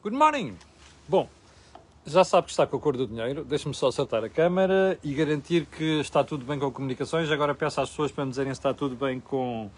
Good 0.00 0.16
morning! 0.16 0.56
Bom, 1.08 1.28
já 2.06 2.22
sabe 2.22 2.44
que 2.44 2.52
está 2.52 2.64
com 2.64 2.76
a 2.76 2.80
cor 2.80 2.96
do 2.96 3.04
dinheiro, 3.04 3.44
deixe-me 3.44 3.74
só 3.74 3.88
acertar 3.88 4.22
a 4.22 4.28
câmera 4.28 4.96
e 5.02 5.12
garantir 5.12 5.66
que 5.66 5.98
está 5.98 6.22
tudo 6.22 6.44
bem 6.44 6.56
com 6.56 6.70
comunicações. 6.70 7.28
Agora 7.32 7.52
peço 7.52 7.80
às 7.80 7.90
pessoas 7.90 8.12
para 8.12 8.24
me 8.24 8.30
dizerem 8.30 8.54
se 8.54 8.60
está 8.60 8.72
tudo 8.72 8.94
bem 8.94 9.18
com 9.18 9.68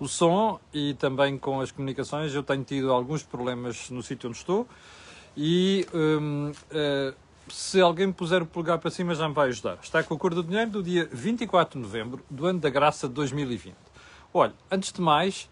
o 0.00 0.08
som 0.08 0.58
e 0.74 0.94
também 0.94 1.38
com 1.38 1.60
as 1.60 1.70
comunicações. 1.70 2.34
Eu 2.34 2.42
tenho 2.42 2.64
tido 2.64 2.92
alguns 2.92 3.22
problemas 3.22 3.90
no 3.90 4.02
sítio 4.02 4.28
onde 4.28 4.38
estou 4.38 4.66
e 5.36 5.86
uh, 5.94 7.14
se 7.48 7.80
alguém 7.80 8.08
me 8.08 8.12
puser 8.12 8.42
o 8.42 8.46
polegar 8.46 8.80
para 8.80 8.90
cima 8.90 9.14
já 9.14 9.28
me 9.28 9.34
vai 9.34 9.50
ajudar. 9.50 9.78
Está 9.80 10.02
com 10.02 10.14
a 10.14 10.18
cor 10.18 10.34
do 10.34 10.42
dinheiro 10.42 10.68
do 10.68 10.82
dia 10.82 11.08
24 11.12 11.78
de 11.78 11.86
novembro 11.86 12.24
do 12.28 12.44
ano 12.44 12.58
da 12.58 12.70
graça 12.70 13.06
de 13.06 13.14
2020. 13.14 13.76
Olha, 14.34 14.52
antes 14.68 14.92
de 14.92 15.00
mais, 15.00 15.48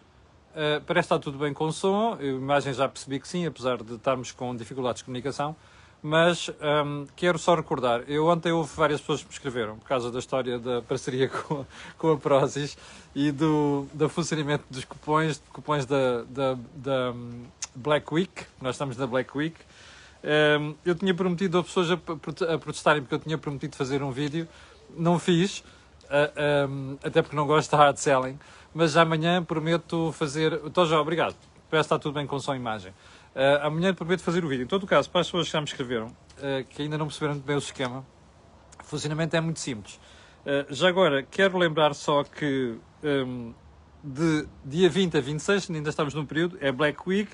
uh, 0.58 0.80
parece 0.86 1.06
está 1.06 1.18
tudo 1.18 1.38
bem 1.38 1.54
com 1.54 1.66
o 1.66 1.72
som, 1.72 2.16
a 2.18 2.24
imagem 2.24 2.72
já 2.74 2.88
percebi 2.88 3.20
que 3.20 3.28
sim, 3.28 3.46
apesar 3.46 3.78
de 3.82 3.94
estarmos 3.94 4.32
com 4.32 4.54
dificuldades 4.56 5.00
de 5.00 5.04
comunicação, 5.04 5.54
mas 6.02 6.50
um, 6.84 7.06
quero 7.16 7.38
só 7.38 7.54
recordar, 7.54 8.02
eu 8.06 8.26
ontem 8.26 8.52
houve 8.52 8.70
várias 8.76 9.00
pessoas 9.00 9.20
que 9.20 9.28
me 9.28 9.32
escreveram 9.32 9.78
por 9.78 9.88
causa 9.88 10.10
da 10.10 10.18
história 10.18 10.58
da 10.58 10.82
parceria 10.82 11.28
com, 11.30 11.64
com 11.96 12.12
a 12.12 12.16
Prozis 12.16 12.76
e 13.14 13.32
do, 13.32 13.86
do 13.92 14.08
funcionamento 14.08 14.64
dos 14.70 14.84
cupons, 14.84 15.40
cupons 15.52 15.86
da, 15.86 16.22
da, 16.28 16.56
da 16.74 17.12
hum, 17.12 17.44
Black 17.74 18.12
Week, 18.12 18.44
nós 18.60 18.74
estamos 18.74 18.96
na 18.96 19.06
Black 19.06 19.36
Week, 19.36 19.56
um, 20.60 20.74
eu 20.84 20.94
tinha 20.94 21.14
prometido 21.14 21.58
a 21.58 21.64
pessoas 21.64 21.90
a, 21.90 21.94
a 21.94 22.58
protestarem 22.58 23.02
porque 23.02 23.14
eu 23.14 23.20
tinha 23.20 23.38
prometido 23.38 23.76
fazer 23.76 24.02
um 24.02 24.10
vídeo, 24.10 24.48
não 24.96 25.18
fiz, 25.18 25.60
uh, 26.04 26.68
um, 26.68 26.98
até 27.02 27.22
porque 27.22 27.36
não 27.36 27.46
gosto 27.46 27.70
de 27.70 27.76
hard 27.76 27.96
selling, 27.96 28.38
mas 28.74 28.96
amanhã 28.96 29.42
prometo 29.42 30.12
fazer. 30.12 30.52
Estou 30.64 30.86
já, 30.86 31.00
obrigado. 31.00 31.34
Parece 31.70 31.86
está 31.86 31.98
tudo 31.98 32.14
bem 32.14 32.26
com 32.26 32.36
e 32.36 32.56
imagem. 32.56 32.92
Uh, 33.34 33.66
amanhã 33.66 33.94
prometo 33.94 34.22
fazer 34.22 34.44
o 34.44 34.48
vídeo. 34.48 34.64
Em 34.64 34.66
todo 34.66 34.86
caso, 34.86 35.10
para 35.10 35.20
as 35.20 35.26
pessoas 35.26 35.46
que 35.46 35.52
já 35.52 35.60
me 35.60 35.66
escreveram, 35.66 36.06
uh, 36.06 36.64
que 36.70 36.82
ainda 36.82 36.96
não 36.96 37.06
perceberam 37.06 37.38
bem 37.38 37.56
o 37.56 37.58
esquema, 37.58 38.04
o 38.80 38.84
funcionamento 38.84 39.36
é 39.36 39.40
muito 39.40 39.60
simples. 39.60 40.00
Uh, 40.44 40.72
já 40.74 40.88
agora, 40.88 41.22
quero 41.22 41.58
lembrar 41.58 41.94
só 41.94 42.24
que 42.24 42.78
um, 43.02 43.52
de 44.02 44.46
dia 44.64 44.88
20 44.88 45.18
a 45.18 45.20
26, 45.20 45.70
ainda 45.70 45.90
estamos 45.90 46.14
num 46.14 46.24
período, 46.24 46.56
é 46.60 46.72
Black 46.72 46.98
Week, 47.06 47.30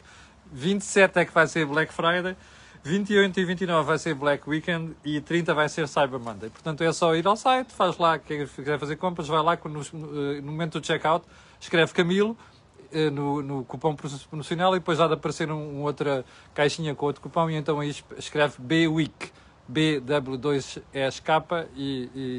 27 0.52 1.18
é 1.18 1.24
que 1.24 1.32
vai 1.32 1.46
ser 1.46 1.66
Black 1.66 1.92
Friday, 1.92 2.36
28 2.84 3.40
e 3.40 3.44
29 3.46 3.86
vai 3.86 3.98
ser 3.98 4.14
Black 4.14 4.48
Weekend 4.48 4.94
e 5.02 5.18
30 5.18 5.54
vai 5.54 5.70
ser 5.70 5.88
Cyber 5.88 6.20
Monday. 6.20 6.50
Portanto, 6.50 6.84
é 6.84 6.92
só 6.92 7.16
ir 7.16 7.26
ao 7.26 7.34
site, 7.34 7.72
faz 7.72 7.96
lá, 7.96 8.18
quem 8.18 8.46
quiser 8.46 8.78
fazer 8.78 8.96
compras, 8.96 9.26
vai 9.26 9.42
lá 9.42 9.58
no, 9.64 10.42
no 10.42 10.52
momento 10.52 10.78
do 10.78 10.86
checkout, 10.86 11.24
escreve 11.58 11.94
Camilo 11.94 12.36
eh, 12.92 13.08
no, 13.08 13.40
no 13.40 13.64
cupom 13.64 13.96
promocional 14.28 14.76
e 14.76 14.80
depois 14.80 15.00
há 15.00 15.06
de 15.06 15.14
aparecer 15.14 15.50
uma 15.50 15.56
um 15.56 15.82
outra 15.82 16.26
caixinha 16.52 16.94
com 16.94 17.06
outro 17.06 17.22
cupom 17.22 17.48
e 17.48 17.54
então 17.54 17.80
aí 17.80 17.96
escreve 18.18 18.56
BWEEK, 18.58 19.32
BW2ESK 19.72 21.66
e, 21.74 22.10
e, 22.14 22.38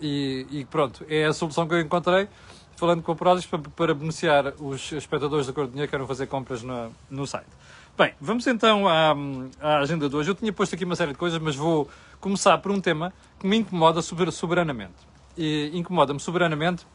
e, 0.00 0.46
e 0.58 0.64
pronto, 0.64 1.06
é 1.08 1.24
a 1.24 1.32
solução 1.32 1.68
que 1.68 1.74
eu 1.74 1.80
encontrei 1.80 2.28
falando 2.74 3.00
com 3.00 3.12
o 3.12 3.16
Prozis 3.16 3.46
para, 3.46 3.60
para 3.60 3.94
beneficiar 3.94 4.54
os 4.58 4.90
espectadores 4.90 5.46
da 5.46 5.52
Cor 5.52 5.66
de 5.66 5.70
Dinheiro 5.70 5.88
que 5.88 5.92
querem 5.92 6.06
fazer 6.06 6.26
compras 6.26 6.64
no, 6.64 6.92
no 7.08 7.26
site. 7.28 7.57
Bem, 7.98 8.14
vamos 8.20 8.46
então 8.46 8.86
à, 8.86 9.12
à, 9.60 9.78
agenda 9.78 10.08
de 10.08 10.14
hoje. 10.14 10.30
Eu 10.30 10.34
tinha 10.36 10.52
posto 10.52 10.72
aqui 10.72 10.84
uma 10.84 10.94
série 10.94 11.10
de 11.10 11.18
coisas, 11.18 11.36
mas 11.40 11.56
vou 11.56 11.90
começar 12.20 12.56
por 12.58 12.70
um 12.70 12.80
tema 12.80 13.12
que 13.40 13.44
me 13.44 13.56
incomoda 13.56 14.00
soberanamente. 14.00 14.94
E 15.36 15.72
incomoda-me 15.74 16.20
soberanamente 16.20 16.86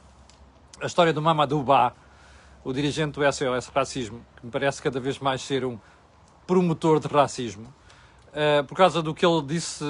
a 0.81 0.85
história 0.85 1.11
do 1.11 1.21
Mamadou 1.21 1.61
Ba, 1.61 1.93
o 2.63 2.71
dirigente 2.71 3.19
do 3.19 3.33
SOS 3.33 3.67
Racismo, 3.75 4.25
que 4.37 4.45
me 4.45 4.51
parece 4.53 4.81
cada 4.81 4.97
vez 4.97 5.19
mais 5.19 5.41
ser 5.41 5.65
um 5.65 5.77
promotor 6.47 7.01
de 7.01 7.09
racismo, 7.09 7.67
uh, 8.33 8.63
por 8.65 8.75
causa 8.75 9.01
do 9.01 9.13
que 9.13 9.25
ele 9.25 9.41
disse 9.43 9.83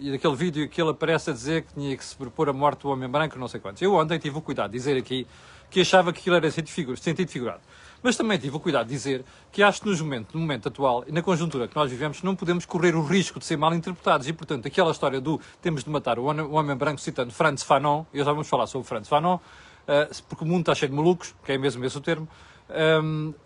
e 0.00 0.10
daquele 0.12 0.36
vídeo 0.36 0.68
que 0.68 0.80
ele 0.80 0.90
aparece 0.90 1.30
a 1.30 1.32
dizer 1.32 1.62
que 1.62 1.74
tinha 1.74 1.96
que 1.96 2.04
se 2.04 2.14
propor 2.14 2.48
a 2.48 2.52
morte 2.52 2.82
do 2.82 2.90
homem 2.90 3.08
branco, 3.08 3.38
não 3.38 3.48
sei 3.48 3.60
quantos. 3.60 3.82
Eu 3.82 3.94
ontem 3.94 4.18
tive 4.18 4.38
o 4.38 4.42
cuidado 4.42 4.70
de 4.70 4.78
dizer 4.78 4.96
aqui 4.96 5.26
que 5.70 5.80
achava 5.80 6.12
que 6.12 6.20
aquilo 6.20 6.36
era 6.36 6.50
sentido 6.50 7.28
figurado. 7.28 7.60
Mas 8.02 8.16
também 8.16 8.38
tive 8.38 8.56
o 8.56 8.60
cuidado 8.60 8.86
de 8.86 8.92
dizer 8.92 9.24
que 9.50 9.62
acho 9.62 9.80
que 9.80 9.88
no 9.88 9.96
momento, 9.98 10.34
no 10.34 10.40
momento 10.40 10.68
atual 10.68 11.04
e 11.08 11.12
na 11.12 11.22
conjuntura 11.22 11.66
que 11.66 11.74
nós 11.74 11.90
vivemos 11.90 12.22
não 12.22 12.36
podemos 12.36 12.64
correr 12.64 12.94
o 12.94 13.02
risco 13.02 13.40
de 13.40 13.44
ser 13.44 13.56
mal 13.56 13.74
interpretados 13.74 14.28
e, 14.28 14.32
portanto, 14.32 14.68
aquela 14.68 14.92
história 14.92 15.20
do 15.20 15.40
temos 15.60 15.82
de 15.82 15.90
matar 15.90 16.18
o 16.18 16.24
homem 16.24 16.76
branco 16.76 17.00
citando 17.00 17.32
Franz 17.32 17.62
Fanon, 17.62 18.04
e 18.12 18.18
já 18.18 18.24
vamos 18.24 18.48
falar 18.48 18.66
sobre 18.68 18.86
Franz 18.86 19.08
Fanon, 19.08 19.36
uh, 19.36 20.22
porque 20.28 20.44
o 20.44 20.46
mundo 20.46 20.60
está 20.60 20.74
cheio 20.74 20.90
de 20.90 20.96
malucos, 20.96 21.34
que 21.44 21.52
é 21.52 21.58
mesmo 21.58 21.84
esse 21.84 21.96
o 21.98 22.00
termo, 22.00 22.28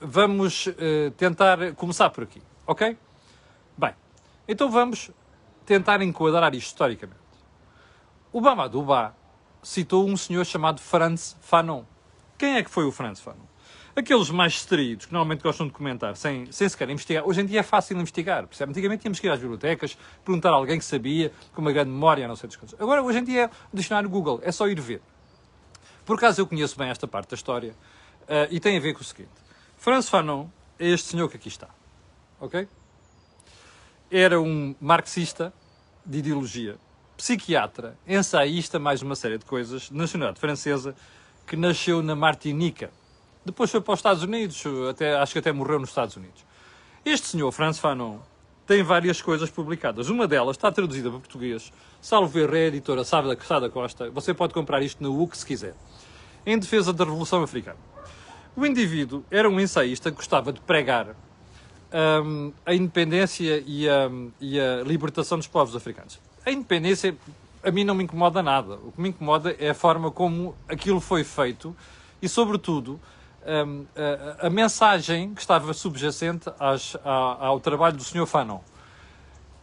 vamos 0.00 0.68
tentar 1.16 1.72
começar 1.74 2.10
por 2.10 2.24
aqui, 2.24 2.42
ok? 2.66 2.96
Então 4.50 4.68
vamos 4.68 5.12
tentar 5.64 6.02
enquadrar 6.02 6.52
isto 6.56 6.66
historicamente. 6.66 7.20
O 8.32 8.40
Mamadou 8.40 8.84
Ba 8.84 9.14
citou 9.62 10.08
um 10.08 10.16
senhor 10.16 10.44
chamado 10.44 10.80
Franz 10.80 11.36
Fanon. 11.40 11.84
Quem 12.36 12.56
é 12.56 12.64
que 12.64 12.68
foi 12.68 12.84
o 12.84 12.90
Franz 12.90 13.20
Fanon? 13.20 13.44
Aqueles 13.94 14.28
mais 14.30 14.54
distraídos, 14.54 15.06
que 15.06 15.12
normalmente 15.12 15.44
gostam 15.44 15.68
de 15.68 15.72
comentar, 15.72 16.16
sem, 16.16 16.50
sem 16.50 16.68
sequer 16.68 16.90
investigar. 16.90 17.24
Hoje 17.24 17.42
em 17.42 17.46
dia 17.46 17.60
é 17.60 17.62
fácil 17.62 17.96
investigar, 17.96 18.44
percebe? 18.48 18.70
Antigamente 18.72 19.02
tínhamos 19.02 19.20
que 19.20 19.28
ir 19.28 19.30
às 19.30 19.38
bibliotecas, 19.38 19.96
perguntar 20.24 20.50
a 20.50 20.54
alguém 20.54 20.80
que 20.80 20.84
sabia, 20.84 21.32
com 21.54 21.60
uma 21.60 21.70
grande 21.70 21.90
memória, 21.90 22.26
não 22.26 22.34
sei 22.34 22.48
das 22.48 22.56
coisas. 22.56 22.80
Agora, 22.80 23.04
hoje 23.04 23.20
em 23.20 23.24
dia, 23.24 23.42
é 23.42 23.50
o 23.72 23.76
dicionário 23.76 24.10
Google, 24.10 24.40
é 24.42 24.50
só 24.50 24.66
ir 24.66 24.80
ver. 24.80 25.00
Por 26.04 26.16
acaso 26.16 26.40
eu 26.40 26.46
conheço 26.48 26.76
bem 26.76 26.88
esta 26.88 27.06
parte 27.06 27.30
da 27.30 27.36
história 27.36 27.70
uh, 28.22 28.48
e 28.50 28.58
tem 28.58 28.76
a 28.76 28.80
ver 28.80 28.94
com 28.94 29.00
o 29.00 29.04
seguinte. 29.04 29.30
Franz 29.76 30.08
Fanon 30.08 30.48
é 30.76 30.88
este 30.88 31.10
senhor 31.10 31.28
que 31.28 31.36
aqui 31.36 31.46
está, 31.46 31.68
ok? 32.40 32.66
Era 34.10 34.40
um 34.40 34.74
marxista 34.80 35.52
de 36.04 36.18
ideologia, 36.18 36.76
psiquiatra, 37.16 37.96
ensaísta, 38.06 38.78
mais 38.78 39.02
uma 39.02 39.14
série 39.14 39.38
de 39.38 39.44
coisas, 39.44 39.90
nacionalidade 39.90 40.40
francesa, 40.40 40.96
que 41.46 41.56
nasceu 41.56 42.02
na 42.02 42.16
Martinica, 42.16 42.90
depois 43.44 43.70
foi 43.70 43.80
para 43.80 43.94
os 43.94 44.00
Estados 44.00 44.22
Unidos, 44.22 44.62
até, 44.88 45.16
acho 45.16 45.32
que 45.32 45.38
até 45.38 45.50
morreu 45.50 45.78
nos 45.78 45.88
Estados 45.88 46.14
Unidos. 46.16 46.44
Este 47.04 47.28
senhor, 47.28 47.50
Franz 47.52 47.78
Fanon, 47.78 48.18
tem 48.66 48.82
várias 48.82 49.22
coisas 49.22 49.48
publicadas. 49.48 50.10
Uma 50.10 50.28
delas 50.28 50.56
está 50.56 50.70
traduzida 50.70 51.08
para 51.08 51.20
português, 51.20 51.72
salvo 52.00 52.28
ver, 52.28 52.52
é 52.52 52.64
a 52.64 52.66
editora 52.66 53.02
Sada, 53.02 53.36
Sada 53.40 53.70
Costa. 53.70 54.10
Você 54.10 54.34
pode 54.34 54.52
comprar 54.52 54.82
isto 54.82 55.02
no 55.02 55.22
UC 55.22 55.38
se 55.38 55.46
quiser. 55.46 55.74
Em 56.44 56.58
defesa 56.58 56.92
da 56.92 57.04
Revolução 57.04 57.42
Africana. 57.42 57.78
O 58.54 58.66
indivíduo 58.66 59.24
era 59.30 59.48
um 59.48 59.58
ensaísta 59.58 60.10
que 60.10 60.16
gostava 60.16 60.52
de 60.52 60.60
pregar 60.60 61.14
um, 62.24 62.52
a 62.64 62.74
independência 62.74 63.62
e 63.66 63.88
a, 63.88 64.10
e 64.40 64.60
a 64.60 64.82
libertação 64.84 65.38
dos 65.38 65.46
povos 65.46 65.74
africanos. 65.74 66.18
A 66.44 66.50
independência 66.50 67.16
a 67.62 67.70
mim 67.70 67.84
não 67.84 67.94
me 67.94 68.04
incomoda 68.04 68.42
nada. 68.42 68.74
O 68.74 68.92
que 68.92 69.00
me 69.00 69.10
incomoda 69.10 69.54
é 69.58 69.70
a 69.70 69.74
forma 69.74 70.10
como 70.10 70.54
aquilo 70.68 71.00
foi 71.00 71.24
feito 71.24 71.76
e, 72.20 72.28
sobretudo, 72.28 73.00
um, 73.46 73.84
a, 74.40 74.46
a, 74.46 74.50
mensagem 74.50 75.34
que 75.34 75.40
estava 75.40 75.72
subjacente 75.72 76.50
às, 76.58 76.96
ao 77.04 77.60
trabalho 77.60 77.96
do 77.96 78.04
Sr. 78.04 78.26
Fanon. 78.26 78.60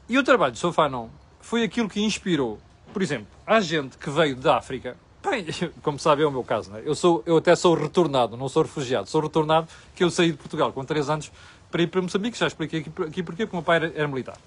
E 0.10 0.18
o 0.18 0.24
trabalho 0.24 0.54
do 0.54 0.58
Sr. 0.58 0.72
Fanon 0.72 1.10
foi 1.42 1.64
aquilo 1.64 1.90
que 1.90 2.02
inspirou, 2.02 2.60
por 2.94 3.02
exemplo, 3.02 3.28
a 3.46 3.60
gente 3.60 3.98
que 3.98 4.10
veio 4.10 4.36
da 4.36 4.58
África. 4.58 4.96
Bem, 5.24 5.46
como 5.82 6.00
sabe, 6.00 6.24
é 6.24 6.26
o 6.26 6.32
meu 6.32 6.44
caso, 6.44 6.72
né? 6.72 6.82
eu, 6.86 6.96
sou, 6.96 7.24
eu 7.26 7.38
até 7.38 7.56
sou 7.56 7.74
retornado, 7.74 8.38
não 8.38 8.48
sou 8.48 8.64
refugiado. 8.64 9.10
Sou 9.10 9.22
retornado 9.22 9.68
que 9.96 10.04
eu 10.04 10.10
saí 10.10 10.32
de 10.32 10.38
Portugal 10.38 10.72
com 10.72 10.84
3 10.84 11.10
anos 11.10 11.32
para 11.78 11.84
ir 11.84 11.88
para 11.88 12.02
Moçambique. 12.02 12.38
Já 12.38 12.48
expliquei 12.48 12.80
aqui, 12.80 12.90
aqui 12.90 13.22
porquê, 13.22 13.24
porque 13.24 13.44
o 13.44 13.50
meu 13.54 13.62
pai 13.62 13.78
era, 13.78 13.92
era 13.96 14.08
militar. 14.08 14.38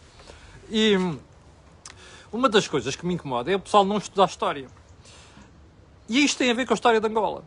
E 0.68 0.96
uma 2.32 2.48
das 2.48 2.66
coisas 2.66 2.96
que 2.96 3.06
me 3.06 3.14
incomoda 3.14 3.52
é 3.52 3.56
o 3.56 3.60
pessoal 3.60 3.84
não 3.84 3.98
estudar 3.98 4.24
história. 4.26 4.66
E 6.08 6.24
isto 6.24 6.38
tem 6.38 6.50
a 6.50 6.54
ver 6.54 6.66
com 6.66 6.72
a 6.72 6.74
história 6.74 7.00
de 7.00 7.06
Angola. 7.06 7.44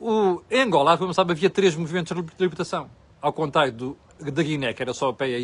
O, 0.00 0.40
em 0.50 0.62
Angola, 0.62 0.96
como 0.96 1.12
sabe, 1.12 1.32
havia 1.32 1.50
três 1.50 1.76
movimentos 1.76 2.16
de 2.16 2.42
libertação. 2.42 2.90
Ao 3.20 3.34
contrário 3.34 3.72
do, 3.72 3.98
da 4.18 4.42
Guiné, 4.42 4.72
que 4.72 4.80
era 4.80 4.94
só 4.94 5.10
a 5.10 5.12
PEA 5.12 5.38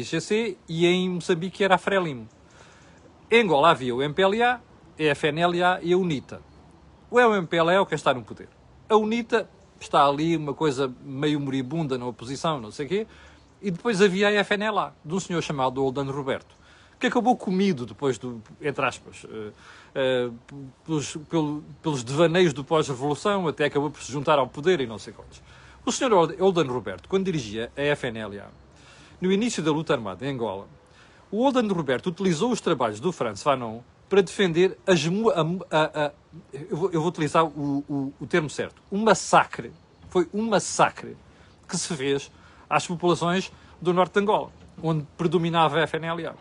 e 0.66 0.86
em 0.86 1.10
Moçambique 1.10 1.62
era 1.62 1.74
a 1.74 1.78
Frelimo. 1.78 2.26
Em 3.30 3.42
Angola 3.42 3.70
havia 3.70 3.94
o 3.94 4.02
MPLA, 4.02 4.62
a 4.98 5.14
FNLA 5.14 5.80
e 5.82 5.92
a 5.92 5.98
UNITA. 5.98 6.40
O 7.10 7.20
MPLA 7.20 7.74
é 7.74 7.80
o 7.80 7.84
que 7.84 7.94
está 7.94 8.14
no 8.14 8.22
poder. 8.22 8.48
A 8.88 8.96
UNITA 8.96 9.46
está 9.84 10.06
ali, 10.06 10.36
uma 10.36 10.54
coisa 10.54 10.92
meio 11.04 11.40
moribunda 11.40 11.98
na 11.98 12.06
oposição, 12.06 12.60
não 12.60 12.70
sei 12.70 12.86
o 12.86 12.88
quê. 12.88 13.06
E 13.60 13.70
depois 13.70 14.00
havia 14.02 14.28
a 14.28 14.44
FNLA, 14.44 14.94
de 15.04 15.14
um 15.14 15.20
senhor 15.20 15.42
chamado 15.42 15.82
Oldano 15.82 16.12
Roberto, 16.12 16.54
que 16.98 17.06
acabou 17.06 17.36
comido 17.36 17.86
depois 17.86 18.18
do, 18.18 18.42
entre 18.60 18.84
aspas, 18.84 19.24
uh, 19.24 19.28
uh, 19.28 20.34
pelos, 20.84 21.16
pelo, 21.28 21.64
pelos 21.82 22.04
devaneios 22.04 22.52
do 22.52 22.64
pós-revolução, 22.64 23.48
até 23.48 23.64
acabou 23.66 23.90
por 23.90 24.02
se 24.02 24.12
juntar 24.12 24.38
ao 24.38 24.46
poder 24.46 24.80
e 24.80 24.86
não 24.86 24.98
sei 24.98 25.12
quantos. 25.12 25.42
O 25.84 25.92
Sr. 25.92 26.12
Oldan 26.40 26.66
Roberto, 26.66 27.08
quando 27.08 27.24
dirigia 27.24 27.70
a 27.76 27.96
FNLA, 27.96 28.50
no 29.20 29.30
início 29.30 29.62
da 29.62 29.70
luta 29.70 29.94
armada 29.94 30.26
em 30.26 30.34
Angola, 30.34 30.66
o 31.30 31.42
Oldan 31.42 31.66
Roberto 31.72 32.08
utilizou 32.08 32.50
os 32.50 32.60
trabalhos 32.60 33.00
do 33.00 33.12
Franz 33.12 33.42
Fanon 33.42 33.80
para 34.08 34.22
defender 34.22 34.78
as, 34.86 35.04
a, 35.06 35.76
a, 35.76 36.06
a, 36.06 36.12
eu, 36.52 36.76
vou, 36.76 36.90
eu, 36.90 37.00
vou, 37.00 37.08
utilizar 37.08 37.44
o, 37.44 37.84
o, 37.88 38.12
o 38.20 38.26
termo 38.26 38.48
certo, 38.48 38.80
um 38.90 39.02
massacre, 39.02 39.72
foi 40.08 40.28
um 40.32 40.42
massacre 40.48 41.16
que 41.68 41.76
se 41.76 41.94
fez 41.94 42.30
às 42.68 42.86
populações 42.86 43.50
do 43.80 43.92
norte 43.92 44.12
de 44.14 44.20
Angola. 44.20 44.52
onde 44.82 45.06
predominava 45.16 45.82
a 45.82 45.86
FNLA. 45.86 46.36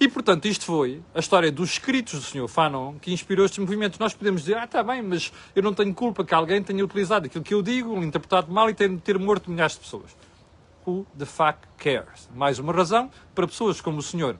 E, 0.00 0.08
portanto, 0.08 0.46
isto 0.48 0.64
foi 0.64 1.00
a 1.14 1.20
história 1.20 1.52
dos 1.52 1.72
escritos 1.72 2.14
do 2.14 2.22
Sr. 2.22 2.48
Fanon 2.48 2.94
que 2.98 3.12
inspirou 3.12 3.44
estes 3.44 3.60
movimentos. 3.60 4.00
Nós 4.00 4.12
podemos 4.12 4.42
dizer, 4.42 4.56
ah, 4.56 4.64
está 4.64 4.82
bem, 4.82 5.00
mas 5.00 5.32
eu 5.54 5.62
não 5.62 5.72
tenho 5.72 5.94
culpa 5.94 6.24
que 6.24 6.34
alguém 6.34 6.60
tenha 6.60 6.84
utilizado 6.84 7.26
aquilo 7.26 7.44
que 7.44 7.54
eu 7.54 7.62
digo, 7.62 7.96
interpretado 8.02 8.50
mal 8.50 8.68
e 8.68 8.74
ter, 8.74 8.90
ter 8.98 9.16
morto 9.16 9.48
milhares 9.48 9.74
de 9.74 9.80
pessoas. 9.80 10.16
Who 10.84 11.06
the 11.16 11.24
fuck 11.24 11.58
cares? 11.76 12.28
Mais 12.34 12.58
uma 12.58 12.72
razão 12.72 13.10
para 13.32 13.46
pessoas 13.46 13.80
como 13.80 13.98
o 13.98 14.02
Sr. 14.02 14.36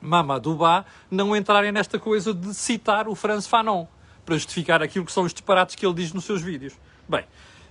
Mamadou 0.00 0.56
Ba 0.56 0.84
não 1.10 1.34
entrarem 1.34 1.72
nesta 1.72 1.98
coisa 1.98 2.32
de 2.32 2.54
citar 2.54 3.08
o 3.08 3.14
Franz 3.14 3.46
Fanon 3.46 3.86
para 4.24 4.34
justificar 4.36 4.82
aquilo 4.82 5.04
que 5.04 5.12
são 5.12 5.24
os 5.24 5.32
disparates 5.32 5.74
que 5.74 5.86
ele 5.86 5.94
diz 5.94 6.12
nos 6.12 6.24
seus 6.24 6.42
vídeos. 6.42 6.74
Bem, 7.08 7.24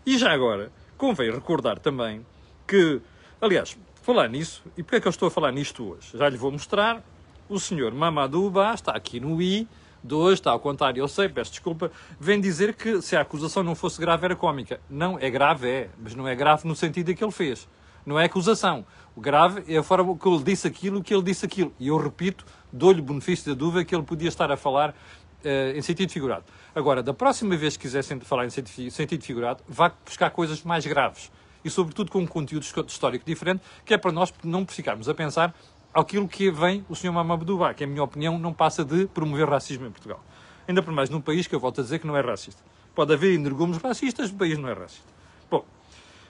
e 0.06 0.18
já 0.18 0.32
agora, 0.32 0.72
convém 0.98 1.32
recordar 1.32 1.80
também 1.80 2.26
que, 2.68 3.02
aliás, 3.42 3.78
falar 4.02 4.28
nisso, 4.30 4.64
e 4.78 4.84
porquê 4.84 4.98
é 4.98 5.02
que 5.02 5.08
eu 5.08 5.12
estou 5.12 5.28
a 5.28 5.32
falar 5.32 5.52
nisto 5.52 5.92
hoje? 5.92 6.18
Já 6.18 6.30
lhe 6.30 6.38
vou 6.38 6.52
mostrar. 6.52 7.04
O 7.48 7.60
senhor 7.60 7.94
Mamadou 7.94 8.50
Ba 8.50 8.74
está 8.74 8.92
aqui 8.94 9.20
no 9.20 9.40
I, 9.42 9.68
hoje, 10.12 10.36
está 10.36 10.52
ao 10.52 10.60
contrário, 10.60 11.00
eu 11.00 11.08
sei, 11.08 11.30
peço 11.30 11.52
desculpa, 11.52 11.92
vem 12.20 12.40
dizer 12.40 12.74
que 12.74 13.02
se 13.02 13.16
a 13.16 13.22
acusação 13.22 13.64
não 13.64 13.76
fosse 13.76 14.00
grave 14.00 14.26
era 14.26 14.36
cómica. 14.36 14.80
Não, 14.90 15.18
é 15.20 15.30
grave, 15.30 15.70
é, 15.70 15.90
mas 16.00 16.16
não 16.16 16.28
é 16.28 16.36
grave 16.36 16.68
no 16.68 16.76
sentido 16.76 17.14
que 17.14 17.24
ele 17.24 17.32
fez. 17.32 17.68
Não 18.06 18.20
é 18.20 18.26
acusação. 18.26 18.86
O 19.16 19.22
grave 19.22 19.64
é 19.74 19.78
a 19.78 19.84
forma 19.84 20.18
que 20.18 20.28
ele 20.28 20.44
disse 20.44 20.68
aquilo, 20.68 21.02
que 21.02 21.14
ele 21.14 21.24
disse 21.24 21.46
aquilo. 21.46 21.74
E 21.80 21.88
eu 21.88 21.98
repito, 21.98 22.46
dou-lhe 22.72 23.00
o 23.00 23.04
benefício 23.04 23.54
da 23.54 23.58
dúvida 23.58 23.86
que 23.86 23.96
ele 23.96 24.04
podia 24.04 24.28
estar 24.28 24.52
a 24.52 24.58
falar 24.58 24.90
uh, 24.90 25.78
em 25.78 25.82
sentido 25.82 26.12
figurado. 26.12 26.44
Agora, 26.76 27.02
da 27.02 27.14
próxima 27.14 27.56
vez 27.56 27.78
que 27.78 27.84
quiser 27.84 28.04
falar 28.22 28.46
em 28.46 28.50
sentido 28.50 29.24
figurado, 29.24 29.64
vá 29.68 29.92
buscar 30.04 30.30
coisas 30.32 30.62
mais 30.64 30.86
graves 30.86 31.32
e, 31.64 31.70
sobretudo, 31.70 32.12
com 32.12 32.20
um 32.20 32.28
conteúdo 32.28 32.64
histórico 32.88 33.26
diferente, 33.26 33.62
que 33.86 33.94
é 33.94 33.98
para 33.98 34.12
nós 34.12 34.34
não 34.44 34.68
ficarmos 34.68 35.08
a 35.08 35.14
pensar 35.14 35.56
aquilo 35.94 36.28
que 36.28 36.52
vem 36.52 36.86
o 36.90 36.96
Sr. 36.96 37.12
Mamadou 37.12 37.60
que, 37.74 37.86
em 37.86 37.88
minha 37.88 38.04
opinião, 38.04 38.38
não 38.38 38.54
passa 38.54 38.84
de 38.84 39.08
promover 39.08 39.48
racismo 39.48 39.88
em 39.88 39.92
Portugal. 39.92 40.22
Ainda 40.68 40.84
por 40.84 40.94
mais 40.94 41.10
num 41.10 41.22
país 41.22 41.48
que 41.48 41.56
eu 41.56 41.60
volto 41.60 41.80
a 41.80 41.84
dizer 41.84 42.00
que 42.00 42.08
não 42.08 42.18
é 42.18 42.22
racista. 42.22 42.62
Pode 42.94 43.14
haver 43.14 43.34
energúmenos 43.34 43.82
racistas, 43.82 44.30
o 44.30 44.36
país 44.36 44.58
não 44.58 44.68
é 44.68 44.74
racista. 44.74 45.08
Bom, 45.50 45.66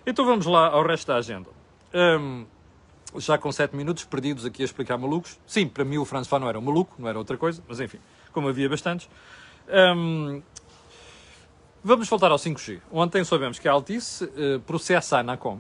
então 0.06 0.25
vamos 0.25 0.45
lá 0.45 0.68
ao 0.68 0.86
resto 0.86 1.07
da 1.07 1.18
agenda. 1.18 1.55
Um, 1.95 2.45
já 3.18 3.38
com 3.38 3.50
sete 3.51 3.75
minutos 3.75 4.03
perdidos 4.03 4.45
aqui 4.45 4.62
a 4.62 4.65
explicar 4.65 4.97
malucos. 4.97 5.39
Sim, 5.47 5.68
para 5.68 5.86
mim 5.86 5.97
o 5.97 6.06
François 6.06 6.42
não 6.42 6.50
era 6.50 6.59
um 6.59 6.62
maluco, 6.62 6.94
não 7.00 7.07
era 7.07 7.18
outra 7.18 7.38
coisa, 7.38 7.63
mas 7.68 7.80
enfim, 7.80 8.00
como 8.33 8.50
havia 8.50 8.68
bastantes. 8.68 9.09
Um, 9.69 10.42
Vamos 11.88 12.09
voltar 12.09 12.31
ao 12.31 12.38
5G. 12.39 12.81
Ontem 12.92 13.24
soubemos 13.24 13.59
que 13.59 13.68
a 13.68 13.71
Altice 13.71 14.24
uh, 14.24 14.59
processa 14.62 15.18
a 15.18 15.19
Anacom 15.19 15.59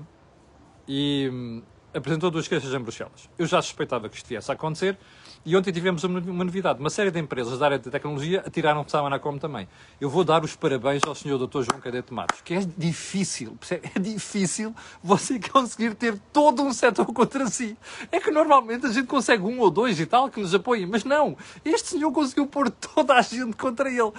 e 0.87 1.29
um, 1.31 1.61
apresentou 1.95 2.29
duas 2.29 2.47
queixas 2.47 2.73
em 2.73 2.79
Bruxelas. 2.79 3.29
Eu 3.37 3.45
já 3.45 3.61
suspeitava 3.61 4.09
que 4.09 4.17
isto 4.17 4.27
viesse 4.27 4.51
a 4.51 4.53
acontecer 4.53 4.97
e 5.45 5.55
ontem 5.55 5.71
tivemos 5.71 6.03
uma, 6.03 6.19
novidade. 6.19 6.79
Uma 6.79 6.89
série 6.89 7.11
de 7.11 7.19
empresas 7.19 7.59
da 7.59 7.65
área 7.65 7.79
da 7.79 7.91
tecnologia 7.91 8.43
atiraram-se 8.45 8.97
à 8.97 8.99
Anacom 8.99 9.37
também. 9.37 9.67
Eu 10.01 10.09
vou 10.09 10.23
dar 10.23 10.43
os 10.43 10.55
parabéns 10.55 11.03
ao 11.05 11.13
Sr. 11.15 11.37
Dr. 11.37 11.61
João 11.61 11.79
Cadete 11.79 12.13
Matos, 12.13 12.41
que 12.41 12.55
é 12.55 12.67
difícil, 12.77 13.57
é 13.71 13.99
difícil 13.99 14.75
você 15.03 15.39
conseguir 15.51 15.93
ter 15.93 16.19
todo 16.33 16.63
um 16.63 16.73
setor 16.73 17.05
contra 17.05 17.47
si. 17.47 17.77
É 18.11 18.19
que 18.19 18.31
normalmente 18.31 18.87
a 18.87 18.91
gente 18.91 19.07
consegue 19.07 19.43
um 19.43 19.59
ou 19.59 19.69
dois 19.69 19.99
e 19.99 20.05
tal 20.05 20.29
que 20.29 20.39
nos 20.39 20.53
apoiem, 20.53 20.87
mas 20.87 21.03
não. 21.03 21.37
Este 21.63 21.89
senhor 21.89 22.11
conseguiu 22.11 22.47
pôr 22.47 22.69
toda 22.69 23.13
a 23.13 23.21
gente 23.21 23.55
contra 23.55 23.89
ele. 23.89 24.11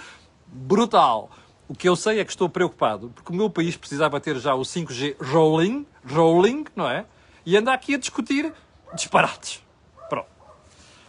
Brutal. 0.47 1.31
O 1.69 1.75
que 1.75 1.89
eu 1.89 1.97
sei 1.97 2.21
é 2.21 2.25
que 2.25 2.31
estou 2.31 2.49
preocupado, 2.49 3.11
porque 3.13 3.33
o 3.33 3.35
meu 3.35 3.51
país 3.51 3.77
precisava 3.77 4.21
ter 4.21 4.37
já 4.39 4.55
o 4.55 4.61
5G 4.61 5.17
rolling, 5.21 5.85
rolling, 6.09 6.65
não 6.77 6.89
é? 6.89 7.05
E 7.47 7.57
anda 7.57 7.73
aqui 7.73 7.95
a 7.95 7.99
discutir 7.99 8.53
disparates. 8.93 9.65
Pronto. 10.09 10.29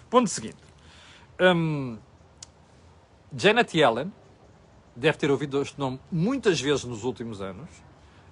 Ponto 0.10 0.30
seguinte. 0.30 0.58
Um, 1.42 1.98
Janet 3.36 3.76
Yellen, 3.78 4.12
deve 4.96 5.18
ter 5.18 5.30
ouvido 5.30 5.62
este 5.62 5.80
nome 5.80 6.00
muitas 6.12 6.60
vezes 6.60 6.84
nos 6.84 7.04
últimos 7.04 7.42
anos, 7.42 7.70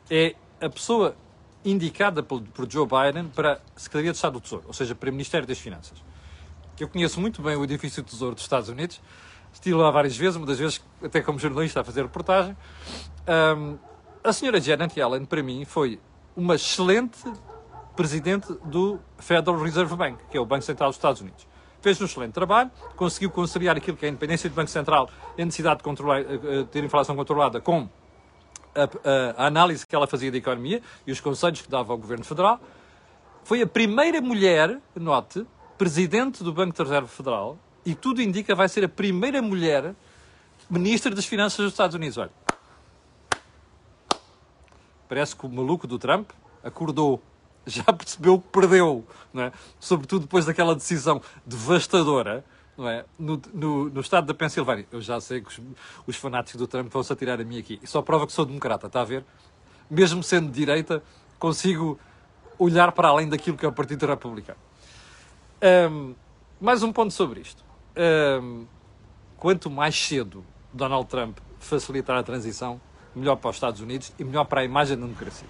é 0.10 0.36
a 0.62 0.70
pessoa 0.70 1.16
indicada 1.64 2.24
por, 2.24 2.42
por 2.42 2.70
Joe 2.72 2.88
Biden 2.88 3.30
para 3.30 3.62
a 3.76 3.80
Secretaria 3.80 4.12
de 4.12 4.18
Estado 4.18 4.34
do 4.34 4.42
Tesouro, 4.42 4.66
ou 4.68 4.74
seja, 4.74 4.96
para 4.96 5.10
o 5.10 5.12
Ministério 5.12 5.48
das 5.48 5.60
Finanças. 5.60 6.04
Eu 6.80 6.88
conheço 6.88 7.20
muito 7.20 7.42
bem 7.42 7.56
o 7.56 7.64
edifício 7.64 8.04
do 8.04 8.10
Tesouro 8.10 8.36
dos 8.36 8.44
Estados 8.44 8.70
Unidos, 8.70 9.02
estive 9.54 9.76
lá 9.76 9.90
várias 9.92 10.16
vezes, 10.16 10.36
uma 10.36 10.46
das 10.46 10.60
vezes 10.60 10.84
até 11.04 11.22
como 11.22 11.40
jornalista 11.40 11.82
a 11.82 11.84
fazer 11.84 12.04
reportagem. 12.04 12.56
Um, 13.58 13.78
a 14.24 14.34
senhora 14.34 14.60
Janet 14.60 15.00
Yellen, 15.00 15.26
para 15.26 15.42
mim, 15.42 15.66
foi 15.66 16.00
uma 16.36 16.56
excelente 16.56 17.20
presidente 17.96 18.54
do 18.66 19.00
Federal 19.18 19.58
Reserve 19.62 19.96
Bank, 19.96 20.18
que 20.30 20.38
é 20.38 20.42
o 20.42 20.46
Banco 20.46 20.64
Central 20.64 20.90
dos 20.90 20.98
Estados 20.98 21.22
Unidos. 21.22 21.48
Fez 21.82 22.02
um 22.02 22.06
excelente 22.06 22.34
trabalho, 22.34 22.72
conseguiu 22.96 23.30
conciliar 23.30 23.78
aquilo 23.78 23.96
que 23.96 24.06
é 24.06 24.10
a 24.10 24.12
independência 24.12 24.50
do 24.50 24.56
Banco 24.56 24.70
Central 24.70 25.10
e 25.38 25.42
a 25.42 25.46
necessidade 25.46 25.82
de 25.84 25.90
eh, 25.90 26.62
eh, 26.62 26.64
ter 26.72 26.84
inflação 26.84 27.16
controlada 27.16 27.62
com 27.62 27.88
a, 28.74 28.84
a, 28.84 29.44
a, 29.44 29.48
análise 29.48 29.86
que 29.86 29.96
ela 29.96 30.08
fazia 30.08 30.32
da 30.32 30.38
economia 30.38 30.82
e 31.06 31.12
os 31.12 31.22
conselhos 31.22 31.62
que 31.62 31.70
dava 31.70 31.94
ao 31.94 31.98
Governo 31.98 32.26
Federal. 32.26 32.60
Foi 33.44 33.62
a 33.62 33.68
primeira 33.68 34.20
mulher, 34.20 34.80
note, 34.96 35.46
presidente 35.78 36.44
do 36.44 36.52
Banco 36.52 36.76
de 36.76 36.82
Reserva 36.82 37.08
Federal 37.08 37.58
e 37.86 37.94
tudo 37.94 38.22
indica 38.22 38.56
vai 38.56 38.68
ser 38.68 38.84
a 38.84 38.90
primeira 38.90 39.42
mulher 39.42 39.94
ministra 40.70 41.14
das 41.14 41.26
Finanças 41.26 41.58
dos 41.58 41.74
Estados 41.74 41.96
Unidos. 41.96 42.18
Olha, 42.18 42.32
parece 45.08 45.36
que 45.36 45.46
o 45.46 45.50
maluco 45.50 45.86
do 45.86 46.00
Trump 46.00 46.32
acordou, 46.64 47.22
já 47.66 47.84
percebeu 47.84 48.40
que 48.40 48.48
perdeu, 48.50 49.06
não 49.34 49.44
é? 49.44 49.52
sobretudo 49.80 50.24
depois 50.24 50.46
daquela 50.46 50.76
decisão 50.76 51.22
devastadora 51.46 52.44
não 52.78 52.90
é? 52.90 53.06
no, 53.18 53.42
no, 53.54 53.90
no 53.90 54.02
estado 54.02 54.28
da 54.28 54.34
Pensilvânia. 54.34 54.86
Eu 54.92 55.02
já 55.02 55.20
sei 55.22 55.42
que 55.42 55.48
os, 55.48 55.62
os 56.08 56.16
fanáticos 56.16 56.60
do 56.60 56.68
Trump 56.68 56.92
vão-se 56.92 57.12
atirar 57.12 57.40
a 57.40 57.44
mim 57.44 57.58
aqui. 57.58 57.80
E 57.82 57.88
só 57.88 58.02
prova 58.02 58.28
que 58.28 58.34
sou 58.34 58.46
democrata, 58.46 58.88
está 58.88 59.02
a 59.02 59.06
ver? 59.06 59.24
Mesmo 59.90 60.22
sendo 60.22 60.48
de 60.48 60.54
direita, 60.54 61.02
consigo 61.40 61.98
olhar 62.60 62.92
para 62.92 63.08
além 63.08 63.30
daquilo 63.30 63.56
que 63.58 63.66
é 63.66 63.70
o 63.70 63.72
Partido 63.72 64.06
Republicano. 64.06 64.60
Um, 65.90 66.16
mais 66.60 66.84
um 66.84 66.92
ponto 66.92 67.14
sobre 67.14 67.40
isto 67.40 67.66
um, 67.98 68.66
quanto 69.38 69.70
mais 69.70 69.96
cedo 69.96 70.44
Donald 70.74 71.08
Trump 71.08 71.38
facilitar 71.60 72.18
a 72.18 72.24
transição, 72.24 72.80
melhor 73.16 73.38
para 73.38 73.50
os 73.50 73.56
Estados 73.56 73.82
Unidos 73.82 74.12
e 74.20 74.24
melhor 74.24 74.46
para 74.46 74.62
a 74.62 74.64
imagem 74.64 74.98
da 74.98 75.06
democracia. 75.06 75.48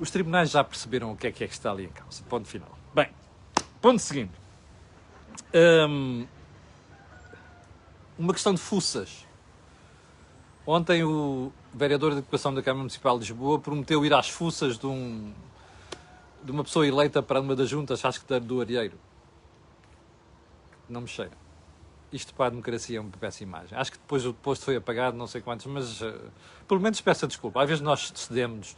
Os 0.00 0.10
tribunais 0.10 0.50
já 0.50 0.64
perceberam 0.64 1.12
o 1.12 1.16
que 1.16 1.26
é 1.26 1.32
que, 1.32 1.44
é 1.44 1.46
que 1.46 1.52
está 1.52 1.70
ali 1.70 1.84
em 1.84 1.90
causa. 1.90 2.22
Ponto 2.24 2.48
final. 2.48 2.76
Bem, 2.94 3.10
ponto 3.80 3.98
seguinte. 4.00 4.32
Um, 5.54 6.26
uma 8.18 8.32
questão 8.32 8.54
de 8.54 8.60
fuças. 8.60 9.26
Ontem 10.66 11.04
o 11.04 11.52
vereador 11.74 12.12
de 12.12 12.18
Educação 12.18 12.54
da 12.54 12.62
Câmara 12.62 12.78
Municipal 12.78 13.18
de 13.18 13.26
Lisboa 13.26 13.58
prometeu 13.58 14.04
ir 14.04 14.14
às 14.14 14.28
fuças 14.28 14.78
de, 14.78 14.86
um, 14.86 15.32
de 16.42 16.50
uma 16.50 16.64
pessoa 16.64 16.86
eleita 16.86 17.22
para 17.22 17.40
uma 17.40 17.54
das 17.54 17.68
juntas, 17.68 18.04
acho 18.04 18.24
que 18.24 18.40
do 18.40 18.60
Arieiro 18.60 18.98
não 20.88 21.02
me 21.02 21.08
cheira. 21.08 21.32
Isto 22.12 22.34
para 22.34 22.46
a 22.46 22.50
democracia 22.50 22.98
é 22.98 23.00
uma 23.00 23.10
péssima 23.10 23.58
imagem. 23.58 23.78
Acho 23.78 23.92
que 23.92 23.98
depois 23.98 24.26
o 24.26 24.34
posto 24.34 24.64
foi 24.64 24.76
apagado, 24.76 25.16
não 25.16 25.28
sei 25.28 25.40
quantos, 25.40 25.66
mas 25.66 26.00
uh, 26.00 26.30
pelo 26.66 26.80
menos 26.80 27.00
peça 27.00 27.26
desculpa. 27.26 27.62
Às 27.62 27.68
vezes 27.68 27.82
nós 27.82 28.12
cedemos, 28.14 28.76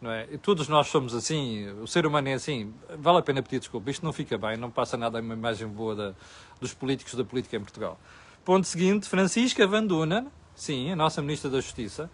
não 0.00 0.10
é? 0.10 0.26
E 0.30 0.38
todos 0.38 0.68
nós 0.68 0.88
somos 0.88 1.14
assim, 1.14 1.68
o 1.80 1.86
ser 1.86 2.06
humano 2.06 2.28
é 2.28 2.34
assim. 2.34 2.72
Vale 2.98 3.18
a 3.18 3.22
pena 3.22 3.42
pedir 3.42 3.58
desculpa. 3.58 3.90
Isto 3.90 4.04
não 4.04 4.12
fica 4.12 4.36
bem, 4.36 4.56
não 4.56 4.70
passa 4.70 4.96
nada 4.96 5.18
a 5.18 5.22
uma 5.22 5.34
imagem 5.34 5.68
boa 5.68 5.94
da, 5.94 6.14
dos 6.60 6.74
políticos 6.74 7.14
da 7.14 7.24
política 7.24 7.56
em 7.56 7.60
Portugal. 7.60 7.98
Ponto 8.44 8.66
seguinte, 8.66 9.08
Francisca 9.08 9.66
Vanduna, 9.66 10.26
sim, 10.54 10.90
a 10.90 10.96
nossa 10.96 11.22
Ministra 11.22 11.50
da 11.50 11.60
Justiça, 11.60 12.10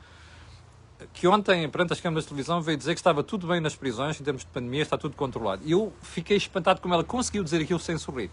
que 1.13 1.27
ontem, 1.27 1.69
perante 1.69 1.93
as 1.93 2.01
câmaras 2.01 2.25
de 2.25 2.29
televisão, 2.29 2.61
veio 2.61 2.77
dizer 2.77 2.95
que 2.95 3.01
estava 3.01 3.23
tudo 3.23 3.47
bem 3.47 3.61
nas 3.61 3.75
prisões, 3.75 4.21
em 4.21 4.25
termos 4.25 4.43
de 4.43 4.49
pandemia, 4.49 4.83
está 4.83 4.97
tudo 4.99 5.17
controlado. 5.17 5.63
E 5.65 5.73
eu 5.73 5.93
fiquei 6.03 6.37
espantado 6.37 6.81
como 6.81 6.95
ela 6.95 7.05
conseguiu 7.05 7.43
dizer 7.43 7.63
aquilo 7.63 7.81
sem 7.81 7.97
sorrir. 7.99 8.31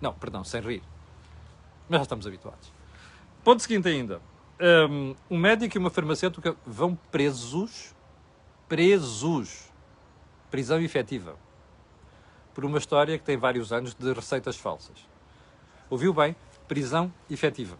Não, 0.00 0.12
perdão, 0.12 0.42
sem 0.44 0.60
rir. 0.60 0.82
Mas 1.88 1.98
já 1.98 2.02
estamos 2.02 2.26
habituados. 2.26 2.72
Ponto 3.44 3.62
seguinte 3.62 3.88
ainda. 3.88 4.20
Um, 4.90 5.14
um 5.30 5.38
médico 5.38 5.76
e 5.76 5.78
uma 5.78 5.90
farmacêutica 5.90 6.56
vão 6.66 6.98
presos, 7.10 7.94
presos, 8.68 9.70
prisão 10.50 10.80
efetiva, 10.80 11.36
por 12.54 12.64
uma 12.64 12.78
história 12.78 13.18
que 13.18 13.24
tem 13.24 13.36
vários 13.36 13.72
anos 13.72 13.94
de 13.94 14.12
receitas 14.12 14.56
falsas. 14.56 14.96
Ouviu 15.88 16.12
bem? 16.12 16.34
Prisão 16.66 17.12
efetiva. 17.30 17.78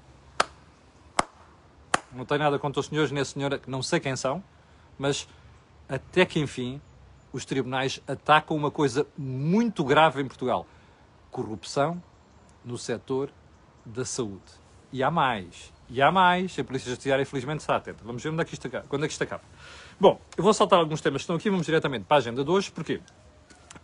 Não 2.12 2.24
tenho 2.24 2.40
nada 2.40 2.58
contra 2.58 2.80
os 2.80 2.86
senhores 2.86 3.10
nem 3.10 3.22
a 3.22 3.24
senhora, 3.24 3.58
que 3.58 3.70
não 3.70 3.82
sei 3.82 4.00
quem 4.00 4.14
são, 4.16 4.42
mas 4.98 5.28
até 5.88 6.24
que 6.24 6.38
enfim 6.38 6.80
os 7.32 7.44
tribunais 7.44 8.00
atacam 8.06 8.56
uma 8.56 8.70
coisa 8.70 9.06
muito 9.16 9.84
grave 9.84 10.22
em 10.22 10.26
Portugal 10.26 10.66
corrupção 11.36 12.02
no 12.64 12.78
setor 12.78 13.30
da 13.84 14.06
saúde. 14.06 14.42
E 14.90 15.02
há 15.02 15.10
mais. 15.10 15.70
E 15.90 16.00
há 16.00 16.10
mais. 16.10 16.58
A 16.58 16.64
Polícia 16.64 16.88
Judiciária, 16.88 17.22
infelizmente, 17.22 17.60
está 17.60 17.76
atenta. 17.76 18.02
Vamos 18.02 18.22
ver 18.22 18.30
onde 18.30 18.40
é 18.40 18.44
que 18.44 18.54
isto 18.54 18.66
acaba, 18.66 18.86
quando 18.88 19.04
é 19.04 19.06
que 19.06 19.12
isto 19.12 19.22
acaba. 19.22 19.42
Bom, 19.98 20.20
eu 20.36 20.44
vou 20.44 20.52
saltar 20.52 20.78
alguns 20.78 21.00
temas 21.00 21.20
que 21.20 21.24
estão 21.24 21.36
aqui. 21.36 21.50
Vamos 21.50 21.66
diretamente 21.66 22.04
para 22.04 22.16
a 22.16 22.18
agenda 22.18 22.44
de 22.44 22.50
hoje. 22.50 22.70
Porquê? 22.70 23.00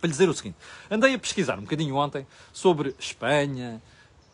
para 0.03 0.09
lhe 0.09 0.11
dizer 0.11 0.27
o 0.27 0.33
seguinte: 0.33 0.57
andei 0.91 1.15
a 1.15 1.19
pesquisar 1.19 1.57
um 1.57 1.61
bocadinho 1.61 1.95
ontem 1.95 2.27
sobre 2.51 2.93
Espanha, 2.99 3.81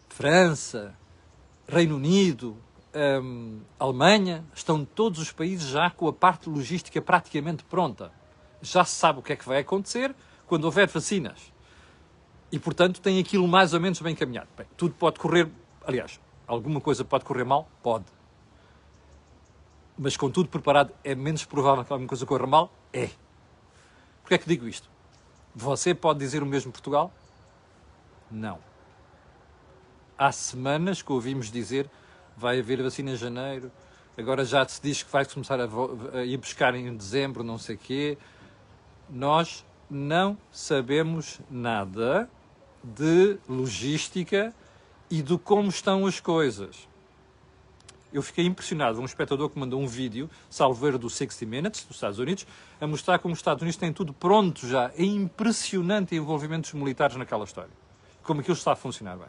França, 0.09 0.95
Reino 1.67 1.95
Unido, 1.95 2.57
hum, 3.21 3.59
Alemanha. 3.77 4.43
Estão 4.55 4.83
todos 4.83 5.19
os 5.19 5.31
países 5.31 5.69
já 5.69 5.91
com 5.91 6.07
a 6.07 6.13
parte 6.13 6.49
logística 6.49 6.99
praticamente 6.99 7.63
pronta. 7.63 8.11
Já 8.63 8.83
se 8.83 8.95
sabe 8.95 9.19
o 9.19 9.21
que 9.21 9.33
é 9.33 9.35
que 9.35 9.47
vai 9.47 9.59
acontecer 9.59 10.15
quando 10.47 10.65
houver 10.65 10.87
vacinas. 10.87 11.53
E, 12.51 12.57
portanto, 12.57 12.99
tem 12.99 13.19
aquilo 13.19 13.47
mais 13.47 13.75
ou 13.75 13.79
menos 13.79 14.01
bem 14.01 14.13
encaminhado. 14.13 14.47
Bem, 14.57 14.65
tudo 14.75 14.95
pode 14.95 15.19
correr. 15.19 15.47
Aliás, 15.85 16.19
alguma 16.47 16.81
coisa 16.81 17.05
pode 17.05 17.23
correr 17.23 17.43
mal? 17.43 17.69
Pode. 17.83 18.05
Mas 20.01 20.15
com 20.15 20.31
tudo 20.31 20.47
preparado, 20.47 20.93
é 21.03 21.13
menos 21.13 21.43
provável 21.43 21.83
que 21.83 21.91
alguma 21.91 22.07
coisa 22.07 22.25
corra 22.25 22.47
mal? 22.47 22.71
É. 22.93 23.09
Porquê 24.21 24.35
é 24.35 24.37
que 24.37 24.47
digo 24.47 24.65
isto? 24.65 24.89
Você 25.53 25.93
pode 25.93 26.19
dizer 26.19 26.41
o 26.41 26.45
mesmo 26.45 26.71
Portugal? 26.71 27.11
Não. 28.31 28.59
Há 30.17 30.31
semanas 30.31 31.01
que 31.01 31.11
ouvimos 31.11 31.51
dizer 31.51 31.89
vai 32.37 32.59
haver 32.61 32.81
vacina 32.81 33.11
em 33.11 33.17
janeiro, 33.17 33.69
agora 34.17 34.45
já 34.45 34.65
se 34.65 34.81
diz 34.81 35.03
que 35.03 35.11
vai 35.11 35.25
começar 35.25 35.59
a, 35.59 35.67
a 36.13 36.23
ir 36.23 36.37
buscar 36.37 36.73
em 36.75 36.95
dezembro, 36.95 37.43
não 37.43 37.57
sei 37.57 37.75
quê. 37.75 38.17
Nós 39.09 39.65
não 39.89 40.37
sabemos 40.49 41.41
nada 41.51 42.29
de 42.81 43.37
logística 43.49 44.55
e 45.11 45.21
de 45.21 45.37
como 45.37 45.67
estão 45.67 46.05
as 46.05 46.21
coisas. 46.21 46.87
Eu 48.11 48.21
fiquei 48.23 48.45
impressionado. 48.45 48.99
Um 48.99 49.05
espectador 49.05 49.49
que 49.49 49.59
mandou 49.59 49.79
um 49.79 49.87
vídeo, 49.87 50.29
salveiro 50.49 50.97
do 50.97 51.09
60 51.09 51.45
Minutes, 51.45 51.83
dos 51.83 51.97
Estados 51.97 52.17
Unidos, 52.19 52.45
a 52.81 52.87
mostrar 52.87 53.19
como 53.19 53.33
os 53.33 53.39
Estados 53.39 53.61
Unidos 53.61 53.77
têm 53.77 53.93
tudo 53.93 54.13
pronto 54.13 54.67
já. 54.67 54.91
É 54.97 55.03
impressionante 55.03 56.15
o 56.15 56.17
envolvimento 56.17 56.71
dos 56.71 56.73
militares 56.73 57.15
naquela 57.15 57.43
história. 57.43 57.71
Como 58.23 58.41
aquilo 58.41 58.57
está 58.57 58.71
a 58.71 58.75
funcionar 58.75 59.15
bem. 59.17 59.27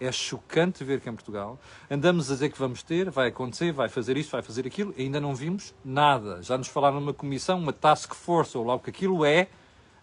É 0.00 0.10
chocante 0.10 0.82
ver 0.82 1.00
que 1.00 1.08
em 1.08 1.14
Portugal 1.14 1.58
andamos 1.88 2.28
a 2.30 2.34
dizer 2.34 2.50
que 2.50 2.58
vamos 2.58 2.82
ter, 2.82 3.10
vai 3.10 3.28
acontecer, 3.28 3.72
vai 3.72 3.88
fazer 3.88 4.16
isto, 4.16 4.32
vai 4.32 4.42
fazer 4.42 4.66
aquilo, 4.66 4.92
e 4.96 5.02
ainda 5.02 5.20
não 5.20 5.34
vimos 5.34 5.72
nada. 5.84 6.42
Já 6.42 6.58
nos 6.58 6.66
falaram 6.66 6.98
numa 6.98 7.14
comissão, 7.14 7.58
uma 7.58 7.72
task 7.72 8.14
force, 8.14 8.58
ou 8.58 8.64
lá 8.64 8.74
o 8.74 8.80
que 8.80 8.90
aquilo 8.90 9.24
é, 9.24 9.48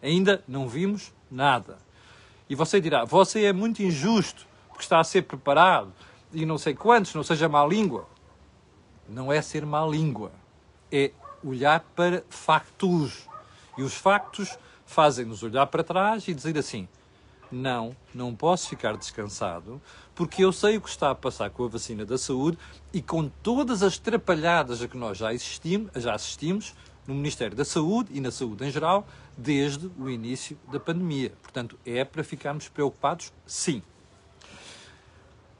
ainda 0.01 0.41
não 0.47 0.69
vimos 0.69 1.13
nada. 1.29 1.77
E 2.49 2.55
você 2.55 2.79
dirá, 2.79 3.03
você 3.03 3.43
é 3.43 3.53
muito 3.53 3.83
injusto, 3.83 4.47
porque 4.69 4.83
está 4.83 4.99
a 4.99 5.03
ser 5.03 5.23
preparado, 5.23 5.93
e 6.33 6.45
não 6.45 6.57
sei 6.57 6.73
quantos, 6.73 7.13
não 7.13 7.23
seja 7.23 7.49
má 7.49 7.65
língua. 7.65 8.07
Não 9.07 9.31
é 9.33 9.41
ser 9.41 9.65
má 9.65 9.85
língua, 9.85 10.31
é 10.91 11.11
olhar 11.43 11.79
para 11.95 12.23
factos. 12.29 13.27
E 13.77 13.81
os 13.81 13.93
factos 13.93 14.57
fazem-nos 14.85 15.41
olhar 15.41 15.65
para 15.67 15.83
trás 15.83 16.27
e 16.27 16.33
dizer 16.33 16.57
assim: 16.57 16.87
não, 17.51 17.95
não 18.13 18.35
posso 18.35 18.69
ficar 18.69 18.95
descansado, 18.95 19.81
porque 20.13 20.43
eu 20.43 20.51
sei 20.51 20.77
o 20.77 20.81
que 20.81 20.89
está 20.89 21.09
a 21.09 21.15
passar 21.15 21.49
com 21.49 21.65
a 21.65 21.67
vacina 21.67 22.05
da 22.05 22.17
saúde 22.17 22.57
e 22.93 23.01
com 23.01 23.27
todas 23.27 23.81
as 23.81 23.97
trapalhadas 23.97 24.81
a 24.81 24.87
que 24.87 24.97
nós 24.97 25.17
já, 25.17 25.31
assistimos, 25.31 25.91
já 25.95 26.13
assistimos 26.13 26.75
no 27.07 27.15
Ministério 27.15 27.57
da 27.57 27.65
Saúde 27.65 28.09
e 28.13 28.21
na 28.21 28.29
saúde 28.29 28.63
em 28.65 28.69
geral 28.69 29.07
desde 29.35 29.89
o 29.97 30.09
início 30.09 30.57
da 30.71 30.79
pandemia. 30.79 31.33
Portanto, 31.41 31.77
é 31.85 32.03
para 32.03 32.23
ficarmos 32.23 32.67
preocupados? 32.67 33.33
Sim. 33.47 33.81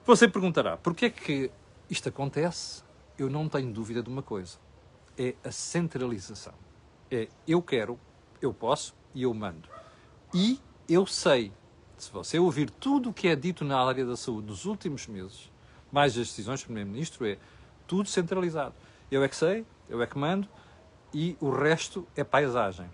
Você 0.09 0.27
perguntará, 0.27 0.75
porquê 0.75 1.05
é 1.05 1.09
que 1.11 1.51
isto 1.87 2.09
acontece? 2.09 2.81
Eu 3.15 3.29
não 3.29 3.47
tenho 3.47 3.71
dúvida 3.71 4.01
de 4.01 4.09
uma 4.09 4.23
coisa. 4.23 4.57
É 5.15 5.35
a 5.43 5.51
centralização. 5.51 6.55
É 7.11 7.27
eu 7.47 7.61
quero, 7.61 7.99
eu 8.41 8.51
posso 8.51 8.95
e 9.13 9.21
eu 9.21 9.31
mando. 9.35 9.69
E 10.33 10.59
eu 10.89 11.05
sei 11.05 11.53
se 11.95 12.11
você 12.11 12.39
ouvir 12.39 12.71
tudo 12.71 13.11
o 13.11 13.13
que 13.13 13.27
é 13.27 13.35
dito 13.35 13.63
na 13.63 13.79
área 13.79 14.03
da 14.03 14.17
saúde 14.17 14.47
nos 14.47 14.65
últimos 14.65 15.05
meses, 15.05 15.51
mais 15.91 16.13
as 16.13 16.29
decisões 16.29 16.61
do 16.61 16.65
Primeiro-Ministro, 16.65 17.27
é 17.27 17.37
tudo 17.85 18.09
centralizado. 18.09 18.73
Eu 19.11 19.23
é 19.23 19.29
que 19.29 19.35
sei, 19.35 19.63
eu 19.87 20.01
é 20.01 20.07
que 20.07 20.17
mando 20.17 20.49
e 21.13 21.37
o 21.39 21.51
resto 21.51 22.07
é 22.15 22.23
paisagem. 22.23 22.89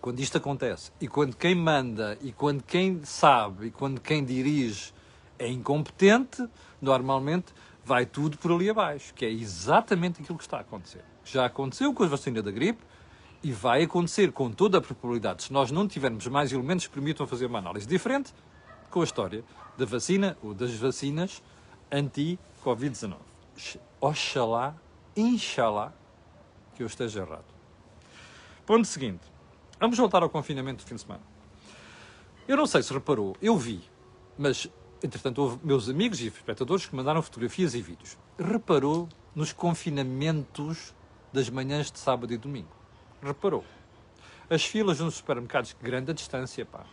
Quando 0.00 0.18
isto 0.18 0.36
acontece, 0.36 0.90
e 1.00 1.06
quando 1.06 1.36
quem 1.36 1.54
manda, 1.54 2.18
e 2.20 2.32
quando 2.32 2.64
quem 2.64 3.04
sabe, 3.04 3.68
e 3.68 3.70
quando 3.70 4.00
quem 4.00 4.24
dirige 4.24 4.97
é 5.38 5.48
incompetente, 5.48 6.46
normalmente 6.80 7.52
vai 7.84 8.04
tudo 8.04 8.36
por 8.38 8.52
ali 8.52 8.68
abaixo, 8.68 9.14
que 9.14 9.24
é 9.24 9.30
exatamente 9.30 10.20
aquilo 10.20 10.36
que 10.36 10.44
está 10.44 10.58
a 10.58 10.60
acontecer. 10.60 11.04
Já 11.24 11.46
aconteceu 11.46 11.92
com 11.94 12.02
a 12.02 12.06
vacina 12.06 12.42
da 12.42 12.50
gripe, 12.50 12.82
e 13.42 13.52
vai 13.52 13.84
acontecer 13.84 14.32
com 14.32 14.50
toda 14.50 14.78
a 14.78 14.80
probabilidade, 14.80 15.44
se 15.44 15.52
nós 15.52 15.70
não 15.70 15.86
tivermos 15.86 16.26
mais 16.26 16.52
elementos 16.52 16.86
que 16.86 16.92
permitam 16.92 17.26
fazer 17.26 17.46
uma 17.46 17.58
análise 17.58 17.86
diferente, 17.86 18.34
com 18.90 19.00
a 19.00 19.04
história 19.04 19.44
da 19.76 19.84
vacina 19.84 20.36
ou 20.42 20.54
das 20.54 20.74
vacinas 20.74 21.42
anti-Covid-19. 21.90 23.16
Oxalá, 24.00 24.74
inshallah, 25.16 25.92
que 26.74 26.82
eu 26.82 26.86
esteja 26.86 27.20
errado. 27.20 27.44
Ponto 28.66 28.86
seguinte. 28.86 29.22
Vamos 29.78 29.96
voltar 29.96 30.22
ao 30.22 30.30
confinamento 30.30 30.84
do 30.84 30.88
fim 30.88 30.96
de 30.96 31.02
semana. 31.02 31.22
Eu 32.46 32.56
não 32.56 32.66
sei 32.66 32.82
se 32.82 32.92
reparou, 32.92 33.36
eu 33.40 33.56
vi, 33.56 33.82
mas 34.36 34.68
entretanto 35.02 35.42
houve 35.42 35.58
meus 35.62 35.88
amigos 35.88 36.20
e 36.20 36.26
espectadores 36.26 36.86
que 36.86 36.94
mandaram 36.94 37.22
fotografias 37.22 37.74
e 37.74 37.82
vídeos. 37.82 38.16
Reparou 38.38 39.08
nos 39.34 39.52
confinamentos 39.52 40.94
das 41.32 41.48
manhãs 41.48 41.90
de 41.90 41.98
sábado 41.98 42.32
e 42.32 42.36
domingo 42.36 42.78
reparou. 43.22 43.64
As 44.48 44.64
filas 44.64 45.00
nos 45.00 45.14
supermercados 45.14 45.70
de 45.70 45.84
grande 45.84 46.12
distância, 46.12 46.64
pá. 46.64 46.84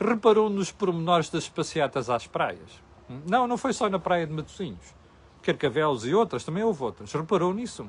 Reparou 0.00 0.50
nos 0.50 0.70
pormenores 0.70 1.30
das 1.30 1.48
passeatas 1.48 2.10
às 2.10 2.26
praias. 2.26 2.82
Não, 3.26 3.46
não 3.46 3.56
foi 3.56 3.72
só 3.72 3.88
na 3.88 3.98
praia 3.98 4.26
de 4.26 4.32
Matosinhos. 4.32 4.94
Carcavelos 5.42 6.06
e 6.06 6.14
outras, 6.14 6.44
também 6.44 6.62
houve 6.62 6.82
outras. 6.82 7.12
Reparou 7.12 7.54
nisso? 7.54 7.88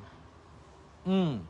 Hum, 1.05 1.41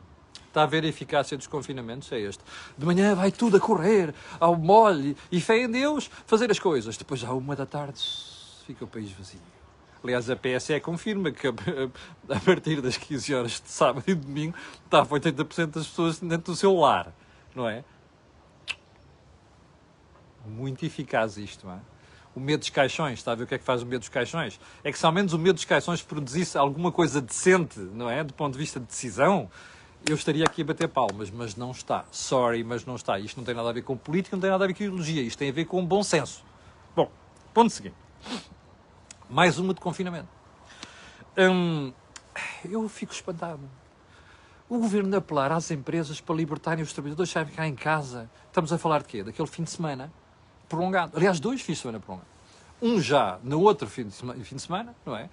está 0.50 0.64
a 0.64 0.66
ver 0.66 0.84
a 0.84 0.88
eficácia 0.88 1.36
dos 1.36 1.46
confinamentos? 1.46 2.10
É 2.12 2.18
este. 2.20 2.42
De 2.76 2.84
manhã 2.84 3.14
vai 3.14 3.30
tudo 3.32 3.56
a 3.56 3.60
correr, 3.60 4.14
ao 4.38 4.56
molho, 4.56 5.16
e 5.30 5.40
fé 5.40 5.62
em 5.62 5.70
Deus, 5.70 6.10
fazer 6.26 6.50
as 6.50 6.58
coisas. 6.58 6.96
Depois, 6.96 7.24
à 7.24 7.32
uma 7.32 7.56
da 7.56 7.64
tarde, 7.64 8.00
fica 8.66 8.84
o 8.84 8.88
país 8.88 9.10
vazio. 9.12 9.40
Aliás, 10.02 10.30
a 10.30 10.36
PSE 10.36 10.80
confirma 10.80 11.30
que 11.30 11.46
a 11.46 12.40
partir 12.44 12.80
das 12.80 12.96
15 12.96 13.34
horas 13.34 13.60
de 13.60 13.70
sábado 13.70 14.04
e 14.06 14.14
domingo 14.14 14.56
está 14.84 15.04
80% 15.04 15.66
das 15.66 15.86
pessoas 15.86 16.18
dentro 16.18 16.52
do 16.52 16.56
seu 16.56 16.74
lar, 16.74 17.12
não 17.54 17.68
é? 17.68 17.84
Muito 20.46 20.86
eficaz 20.86 21.36
isto, 21.36 21.66
não 21.66 21.74
é? 21.74 21.80
O 22.34 22.40
medo 22.40 22.60
dos 22.60 22.70
caixões, 22.70 23.18
está 23.18 23.32
a 23.32 23.34
ver 23.34 23.44
o 23.44 23.46
que 23.46 23.56
é 23.56 23.58
que 23.58 23.64
faz 23.64 23.82
o 23.82 23.86
medo 23.86 24.00
dos 24.00 24.08
caixões? 24.08 24.58
É 24.82 24.90
que 24.90 24.98
se 24.98 25.04
ao 25.04 25.12
menos 25.12 25.34
o 25.34 25.38
medo 25.38 25.54
dos 25.54 25.64
caixões 25.66 26.00
produzisse 26.00 26.56
alguma 26.56 26.90
coisa 26.90 27.20
decente, 27.20 27.78
não 27.78 28.08
é? 28.08 28.24
Do 28.24 28.32
ponto 28.32 28.54
de 28.54 28.58
vista 28.58 28.80
de 28.80 28.86
decisão, 28.86 29.50
eu 30.08 30.14
estaria 30.14 30.44
aqui 30.44 30.62
a 30.62 30.64
bater 30.64 30.88
palmas, 30.88 31.30
mas 31.30 31.56
não 31.56 31.70
está. 31.70 32.04
Sorry, 32.10 32.64
mas 32.64 32.84
não 32.84 32.96
está. 32.96 33.18
Isto 33.18 33.36
não 33.36 33.44
tem 33.44 33.54
nada 33.54 33.68
a 33.68 33.72
ver 33.72 33.82
com 33.82 33.96
política, 33.96 34.36
não 34.36 34.40
tem 34.40 34.50
nada 34.50 34.64
a 34.64 34.66
ver 34.66 34.74
com 34.74 34.82
ideologia. 34.82 35.22
Isto 35.22 35.38
tem 35.38 35.50
a 35.50 35.52
ver 35.52 35.64
com 35.66 35.84
bom 35.84 36.02
senso. 36.02 36.44
Bom, 36.94 37.10
ponto 37.52 37.70
seguinte 37.70 37.96
mais 39.30 39.58
uma 39.58 39.72
de 39.72 39.80
confinamento. 39.80 40.28
Hum, 41.38 41.92
eu 42.68 42.88
fico 42.88 43.12
espantado. 43.12 43.60
O 44.68 44.78
governo 44.78 45.16
apelar 45.16 45.52
às 45.52 45.70
empresas 45.70 46.20
para 46.20 46.34
libertarem 46.34 46.82
os 46.82 46.92
trabalhadores 46.92 47.34
a 47.36 47.44
ficar 47.44 47.66
em 47.66 47.74
casa. 47.74 48.28
Estamos 48.46 48.72
a 48.72 48.78
falar 48.78 49.02
de 49.02 49.08
quê? 49.08 49.22
Daquele 49.22 49.48
fim 49.48 49.62
de 49.62 49.70
semana 49.70 50.12
prolongado. 50.68 51.16
Aliás, 51.16 51.40
dois 51.40 51.60
fins 51.60 51.74
de 51.74 51.82
semana 51.82 52.00
prolongados. 52.00 52.30
Um 52.82 53.00
já 53.00 53.38
no 53.42 53.60
outro 53.60 53.88
fim 53.88 54.04
de, 54.04 54.12
semana, 54.12 54.44
fim 54.44 54.56
de 54.56 54.62
semana, 54.62 54.94
não 55.04 55.16
é? 55.16 55.28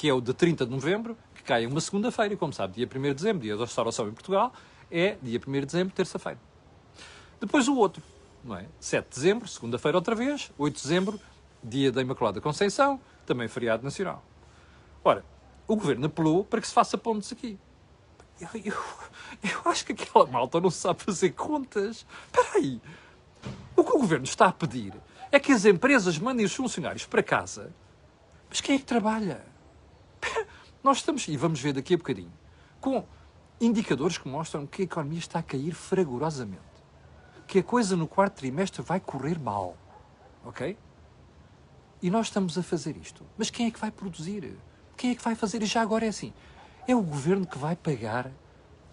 Que 0.00 0.08
é 0.08 0.14
o 0.14 0.20
de 0.22 0.32
30 0.32 0.64
de 0.64 0.72
novembro, 0.72 1.14
que 1.34 1.42
cai 1.42 1.66
uma 1.66 1.78
segunda-feira, 1.78 2.34
como 2.34 2.54
sabe, 2.54 2.72
dia 2.76 2.88
1 2.88 3.02
de 3.02 3.12
dezembro, 3.12 3.42
dia 3.42 3.54
da 3.54 3.66
restauração 3.66 4.08
em 4.08 4.12
Portugal, 4.12 4.50
é 4.90 5.18
dia 5.20 5.38
1 5.46 5.52
de 5.52 5.66
dezembro, 5.66 5.94
terça-feira. 5.94 6.40
Depois 7.38 7.68
o 7.68 7.76
outro, 7.76 8.02
não 8.42 8.56
é? 8.56 8.64
7 8.80 9.04
de 9.04 9.14
dezembro, 9.14 9.46
segunda-feira 9.46 9.98
outra 9.98 10.14
vez, 10.14 10.50
8 10.56 10.74
de 10.74 10.82
dezembro, 10.82 11.20
dia 11.62 11.92
da 11.92 12.00
Imaculada 12.00 12.40
Conceição, 12.40 12.98
também 13.26 13.46
feriado 13.46 13.84
nacional. 13.84 14.24
Ora, 15.04 15.22
o 15.68 15.76
governo 15.76 16.06
apelou 16.06 16.46
para 16.46 16.62
que 16.62 16.66
se 16.66 16.72
faça 16.72 16.96
pontos 16.96 17.30
aqui. 17.30 17.58
Eu, 18.40 18.48
eu, 18.54 18.74
eu 19.52 19.70
acho 19.70 19.84
que 19.84 19.92
aquela 19.92 20.24
malta 20.24 20.58
não 20.62 20.70
sabe 20.70 21.02
fazer 21.02 21.32
contas. 21.32 22.06
Espera 22.24 22.56
aí. 22.56 22.80
O 23.76 23.84
que 23.84 23.92
o 23.92 23.98
governo 23.98 24.24
está 24.24 24.46
a 24.46 24.52
pedir 24.52 24.94
é 25.30 25.38
que 25.38 25.52
as 25.52 25.66
empresas 25.66 26.18
mandem 26.18 26.46
os 26.46 26.54
funcionários 26.54 27.04
para 27.04 27.22
casa. 27.22 27.70
Mas 28.48 28.62
quem 28.62 28.76
é 28.76 28.78
que 28.78 28.86
trabalha? 28.86 29.49
Nós 30.82 30.98
estamos, 30.98 31.28
e 31.28 31.36
vamos 31.36 31.60
ver 31.60 31.72
daqui 31.72 31.94
a 31.94 31.96
bocadinho, 31.96 32.32
com 32.80 33.04
indicadores 33.60 34.16
que 34.16 34.28
mostram 34.28 34.66
que 34.66 34.82
a 34.82 34.84
economia 34.84 35.18
está 35.18 35.38
a 35.40 35.42
cair 35.42 35.72
fragorosamente. 35.72 36.60
Que 37.46 37.58
a 37.58 37.62
coisa 37.62 37.96
no 37.96 38.08
quarto 38.08 38.36
trimestre 38.36 38.82
vai 38.82 38.98
correr 38.98 39.38
mal. 39.38 39.76
Ok? 40.44 40.76
E 42.02 42.10
nós 42.10 42.28
estamos 42.28 42.56
a 42.56 42.62
fazer 42.62 42.96
isto. 42.96 43.24
Mas 43.36 43.50
quem 43.50 43.66
é 43.66 43.70
que 43.70 43.78
vai 43.78 43.90
produzir? 43.90 44.56
Quem 44.96 45.10
é 45.10 45.14
que 45.14 45.22
vai 45.22 45.34
fazer? 45.34 45.62
E 45.62 45.66
já 45.66 45.82
agora 45.82 46.06
é 46.06 46.08
assim: 46.08 46.32
é 46.88 46.94
o 46.94 47.02
governo 47.02 47.46
que 47.46 47.58
vai 47.58 47.76
pagar 47.76 48.30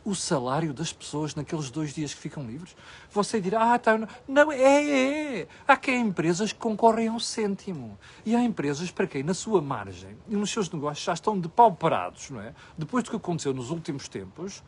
o 0.08 0.16
salário 0.16 0.74
das 0.74 0.94
pessoas 0.94 1.36
naqueles 1.36 1.70
dois 1.70 1.94
dias 1.94 2.14
que 2.14 2.22
ficam 2.22 2.48
livres? 2.48 2.74
Você 3.12 3.42
dirá, 3.42 3.74
ah, 3.74 3.78
tá, 3.78 4.00
não, 4.26 4.52
é, 4.54 4.62
é, 4.62 5.40
é. 5.42 5.48
Há 5.68 5.76
que 5.76 5.92
empresas 5.92 6.54
que 6.54 6.60
concorrem 6.60 7.10
ao 7.10 7.20
cêntimo. 7.20 8.00
E 8.26 8.34
há 8.34 8.42
empresas 8.42 8.90
para 8.90 9.06
quem, 9.06 9.22
na 9.22 9.34
sua 9.34 9.62
margem 9.62 10.18
e 10.30 10.36
nos 10.38 10.50
seus 10.50 10.70
negócios, 10.72 11.04
já 11.04 11.12
estão 11.12 11.38
depauperados, 11.38 12.30
não 12.30 12.40
é? 12.40 12.56
Depois 12.78 13.04
do 13.04 13.10
que 13.10 13.18
aconteceu 13.18 13.54
nos 13.54 13.70
últimos 13.70 14.08
tempos, 14.08 14.64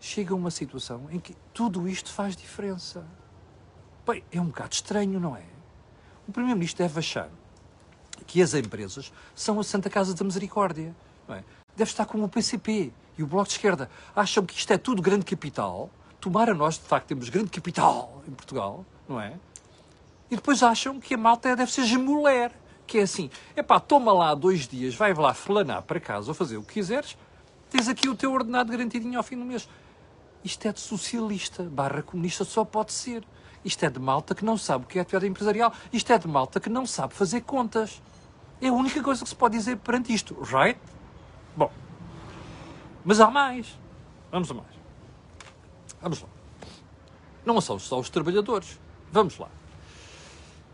chega 0.00 0.32
a 0.32 0.36
uma 0.36 0.50
situação 0.50 1.06
em 1.10 1.20
que 1.20 1.36
tudo 1.52 1.86
isto 1.86 2.10
faz 2.10 2.34
diferença. 2.34 3.04
Bem, 4.06 4.24
é 4.32 4.40
um 4.40 4.46
bocado 4.46 4.72
estranho, 4.72 5.20
não 5.20 5.36
é? 5.36 5.44
O 6.26 6.32
Primeiro-Ministro 6.32 6.82
deve 6.82 6.98
achar 6.98 7.28
que 8.26 8.40
as 8.40 8.54
empresas 8.54 9.12
são 9.34 9.60
a 9.60 9.64
Santa 9.64 9.90
Casa 9.90 10.14
da 10.14 10.24
Misericórdia. 10.24 10.96
É? 11.28 11.44
Deve 11.78 11.92
estar 11.92 12.06
como 12.06 12.24
o 12.24 12.28
PCP 12.28 12.92
e 13.16 13.22
o 13.22 13.26
Bloco 13.28 13.46
de 13.46 13.54
Esquerda. 13.54 13.88
Acham 14.14 14.44
que 14.44 14.58
isto 14.58 14.72
é 14.72 14.76
tudo 14.76 15.00
grande 15.00 15.24
capital. 15.24 15.88
Tomara 16.20 16.52
nós, 16.52 16.74
de 16.74 16.80
facto, 16.80 17.06
temos 17.06 17.28
grande 17.28 17.50
capital 17.50 18.20
em 18.26 18.32
Portugal, 18.32 18.84
não 19.08 19.20
é? 19.20 19.34
E 20.28 20.34
depois 20.34 20.60
acham 20.60 20.98
que 20.98 21.14
a 21.14 21.16
malta 21.16 21.54
deve 21.54 21.70
ser 21.70 21.84
gemuler. 21.84 22.50
Que 22.84 22.98
é 22.98 23.02
assim, 23.02 23.30
epá, 23.56 23.78
toma 23.78 24.12
lá 24.12 24.34
dois 24.34 24.66
dias, 24.66 24.96
vai 24.96 25.14
lá 25.14 25.32
flanar 25.32 25.82
para 25.82 26.00
casa 26.00 26.28
ou 26.28 26.34
fazer 26.34 26.56
o 26.56 26.64
que 26.64 26.74
quiseres, 26.74 27.16
tens 27.70 27.86
aqui 27.86 28.08
o 28.08 28.14
teu 28.16 28.32
ordenado 28.32 28.72
garantidinho 28.72 29.16
ao 29.16 29.22
fim 29.22 29.38
do 29.38 29.44
mês. 29.44 29.68
Isto 30.42 30.66
é 30.66 30.72
de 30.72 30.80
socialista, 30.80 31.62
barra 31.62 32.02
comunista, 32.02 32.44
só 32.44 32.64
pode 32.64 32.92
ser. 32.92 33.22
Isto 33.64 33.84
é 33.84 33.90
de 33.90 34.00
malta 34.00 34.34
que 34.34 34.44
não 34.44 34.58
sabe 34.58 34.84
o 34.84 34.88
que 34.88 34.98
é 34.98 35.02
atividade 35.02 35.28
empresarial. 35.28 35.72
Isto 35.92 36.12
é 36.12 36.18
de 36.18 36.26
malta 36.26 36.58
que 36.58 36.68
não 36.68 36.84
sabe 36.84 37.14
fazer 37.14 37.42
contas. 37.42 38.02
É 38.60 38.66
a 38.66 38.72
única 38.72 39.00
coisa 39.00 39.22
que 39.22 39.28
se 39.28 39.36
pode 39.36 39.56
dizer 39.56 39.76
perante 39.76 40.12
isto, 40.12 40.36
right? 40.42 40.80
Bom, 41.58 41.72
mas 43.04 43.18
há 43.18 43.28
mais. 43.28 43.76
Vamos 44.30 44.48
a 44.48 44.54
mais. 44.54 44.74
Vamos 46.00 46.22
lá. 46.22 46.28
Não 47.44 47.60
são 47.60 47.80
só 47.80 47.98
os 47.98 48.08
trabalhadores. 48.08 48.78
Vamos 49.10 49.36
lá. 49.38 49.50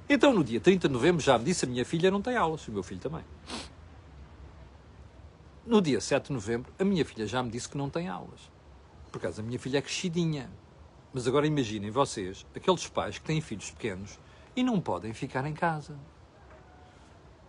Então, 0.06 0.34
no 0.34 0.44
dia 0.44 0.60
30 0.60 0.86
de 0.86 0.92
novembro, 0.92 1.22
já 1.22 1.38
me 1.38 1.44
disse 1.46 1.64
a 1.64 1.68
minha 1.68 1.86
filha 1.86 2.10
não 2.10 2.20
tem 2.20 2.36
aulas, 2.36 2.68
o 2.68 2.72
meu 2.72 2.82
filho 2.82 3.00
também. 3.00 3.24
No 5.66 5.80
dia 5.80 6.02
7 6.02 6.26
de 6.26 6.32
novembro, 6.34 6.70
a 6.78 6.84
minha 6.84 7.02
filha 7.02 7.26
já 7.26 7.42
me 7.42 7.48
disse 7.48 7.66
que 7.66 7.78
não 7.78 7.88
tem 7.88 8.06
aulas. 8.06 8.52
Por 9.10 9.18
causa 9.18 9.40
a 9.40 9.44
minha 9.44 9.58
filha 9.58 9.78
é 9.78 9.80
crescidinha. 9.80 10.50
Mas 11.14 11.26
agora 11.26 11.46
imaginem 11.46 11.90
vocês, 11.90 12.44
aqueles 12.54 12.86
pais 12.88 13.16
que 13.16 13.24
têm 13.24 13.40
filhos 13.40 13.70
pequenos 13.70 14.18
e 14.54 14.62
não 14.62 14.78
podem 14.78 15.14
ficar 15.14 15.46
em 15.46 15.54
casa. 15.54 15.98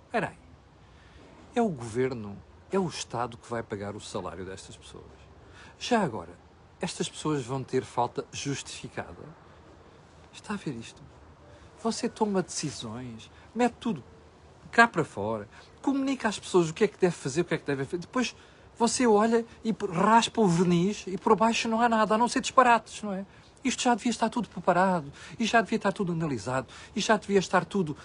Espera 0.06 0.30
aí. 0.30 0.38
É 1.54 1.62
o 1.62 1.68
governo, 1.68 2.38
é 2.76 2.80
o 2.80 2.88
Estado 2.88 3.38
que 3.38 3.50
vai 3.50 3.64
pagar 3.64 3.96
o 3.96 4.02
salário 4.02 4.46
destas 4.46 4.76
pessoas. 4.76 5.06
Já 5.80 6.02
agora, 6.02 6.38
estas 6.82 7.08
pessoas 7.08 7.44
vão 7.44 7.64
ter 7.64 7.84
falta 7.84 8.26
justificada. 8.32 9.24
Está 10.32 10.54
a 10.54 10.58
ver 10.58 10.76
isto? 10.76 11.02
Você 11.82 12.10
toma 12.10 12.44
decisões, 12.44 13.32
mete 13.54 13.76
tudo 13.80 14.04
cá 14.72 14.88
para 14.88 15.06
fora, 15.06 15.48
comunica 15.82 16.28
às 16.28 16.38
pessoas 16.38 16.70
o 16.70 16.74
que 16.74 16.84
é 16.84 16.88
que 16.88 17.00
deve 17.00 17.16
fazer, 17.16 17.42
o 17.42 17.46
que 17.46 17.54
é 17.54 17.58
que 17.58 17.66
deve 17.66 17.86
fazer. 17.86 18.00
Depois 18.00 18.36
você 18.78 19.08
olha 19.08 19.46
e 19.64 19.74
raspa 19.92 20.42
o 20.42 20.48
verniz 20.48 21.06
e 21.08 21.18
por 21.18 21.36
baixo 21.36 21.70
não 21.70 21.80
há 21.80 21.88
nada, 21.88 22.16
a 22.16 22.18
não 22.18 22.28
ser 22.28 22.42
disparates, 22.42 23.02
não 23.02 23.14
é? 23.14 23.26
Isto 23.64 23.84
já 23.84 23.96
devia 23.96 24.12
estar 24.12 24.30
tudo 24.30 24.48
preparado, 24.48 25.12
e 25.40 25.46
já 25.46 25.60
devia 25.60 25.78
estar 25.78 25.92
tudo 25.92 26.12
analisado, 26.12 26.68
e 26.96 27.00
já 27.00 27.18
devia 27.18 27.40
estar 27.40 27.66
tudo 27.66 27.98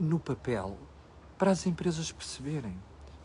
no 0.00 0.18
papel 0.18 0.78
para 1.38 1.50
as 1.50 1.66
empresas 1.66 2.10
perceberem, 2.10 2.76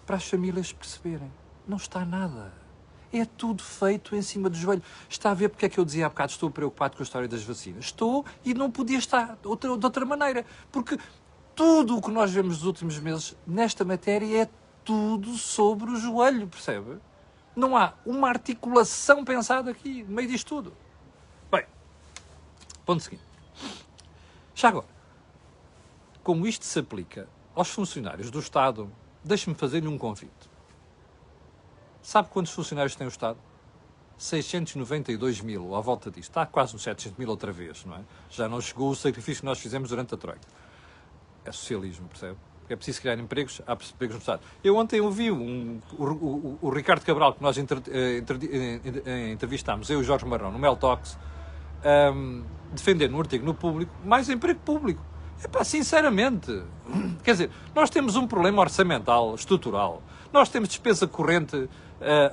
para 0.06 0.18
as 0.18 0.28
famílias 0.28 0.72
perceberem. 0.72 1.32
Não 1.68 1.78
está 1.78 2.06
nada. 2.06 2.54
É 3.14 3.26
tudo 3.26 3.62
feito 3.62 4.16
em 4.16 4.22
cima 4.22 4.50
do 4.50 4.56
joelho. 4.56 4.82
Está 5.10 5.32
a 5.32 5.34
ver 5.34 5.50
porque 5.50 5.66
é 5.66 5.70
que 5.70 5.80
eu 5.80 5.86
dizia 5.86 6.06
há 6.06 6.10
bocado 6.10 6.32
estou 6.32 6.50
preocupado 6.50 6.96
com 6.96 7.04
a 7.04 7.06
história 7.06 7.28
das 7.28 7.44
vacinas? 7.44 7.86
Estou 7.86 8.26
e 8.44 8.54
não 8.54 8.72
podia 8.72 8.98
estar 8.98 9.38
de 9.42 9.48
outra, 9.48 9.78
de 9.78 9.86
outra 9.86 10.06
maneira. 10.06 10.46
Porque 10.72 10.98
tudo 11.56 11.98
o 11.98 12.02
que 12.02 12.10
nós 12.10 12.32
vemos 12.32 12.58
nos 12.58 12.66
últimos 12.66 12.98
meses 13.00 13.36
nesta 13.46 13.84
matéria 13.84 14.44
é 14.44 14.50
tudo 14.84 15.36
sobre 15.38 15.92
o 15.92 15.96
joelho, 15.96 16.48
percebe? 16.48 16.98
Não 17.56 17.76
há 17.76 17.94
uma 18.06 18.30
articulação 18.30 19.26
pensada 19.26 19.72
aqui, 19.72 20.04
no 20.04 20.16
meio 20.16 20.30
disto 20.30 20.48
tudo. 20.48 20.74
Bem, 21.52 21.66
ponto 22.86 23.04
seguinte. 23.04 23.24
Já 24.56 24.70
agora, 24.70 24.88
como 26.24 26.48
isto 26.48 26.66
se 26.66 26.80
aplica 26.80 27.28
aos 27.56 27.70
funcionários 27.70 28.32
do 28.32 28.40
Estado, 28.40 28.92
deixe-me 29.24 29.56
fazer-lhe 29.56 29.88
um 29.88 29.98
convite. 29.98 30.50
Sabe 32.02 32.30
quantos 32.30 32.52
funcionários 32.52 32.96
tem 32.96 33.06
o 33.06 33.10
Estado? 33.10 33.38
692 34.18 35.42
mil, 35.42 35.76
à 35.76 35.82
volta 35.82 36.12
disto. 36.12 36.30
Está 36.30 36.46
quase 36.46 36.74
nos 36.74 36.84
700 36.84 37.18
mil 37.18 37.30
outra 37.30 37.52
vez, 37.52 37.84
não 37.86 37.96
é? 37.96 38.02
Já 38.30 38.48
não 38.48 38.62
chegou 38.62 38.90
o 38.92 38.96
sacrifício 38.96 39.42
que 39.42 39.46
nós 39.46 39.60
fizemos 39.60 39.90
durante 39.90 40.14
a 40.14 40.18
Troika. 40.18 40.48
É 41.44 41.52
socialismo, 41.52 42.08
percebe? 42.08 42.38
é 42.74 42.76
preciso 42.76 43.02
criar 43.02 43.18
empregos, 43.20 43.62
há 43.68 43.74
empregos 43.74 44.16
no 44.16 44.20
Estado. 44.20 44.42
Eu 44.64 44.76
ontem 44.78 45.02
ouvi 45.02 45.32
um, 45.32 45.80
o, 45.98 46.04
o, 46.04 46.60
o, 46.62 46.70
Ricardo 46.70 47.04
Cabral, 47.04 47.34
que 47.34 47.42
nós 47.42 47.58
inter, 47.58 47.82
eh, 47.90 48.20
inter, 48.20 48.38
eh, 49.06 49.32
entrevistámos, 49.32 49.90
eu 49.90 50.00
e 50.00 50.02
o 50.02 50.04
Jorge 50.04 50.26
Marrão, 50.26 50.52
no 50.52 50.60
Mel 50.60 50.76
Talks, 50.76 51.18
um, 52.14 52.44
defender 52.72 53.10
no 53.10 53.20
artigo 53.20 53.46
no 53.46 53.54
público 53.54 53.92
mais 54.06 54.30
emprego 54.30 54.60
público. 54.62 55.04
Epá, 55.44 55.64
sinceramente, 55.64 56.64
quer 57.24 57.32
dizer, 57.32 57.52
nós 57.74 57.90
temos 57.90 58.16
um 58.16 58.28
problema 58.28 58.62
orçamental, 58.62 59.34
estrutural. 59.36 60.04
Nós 60.32 60.50
temos 60.50 60.70
despesa 60.70 61.08
corrente 61.08 61.56
uh, 61.56 61.70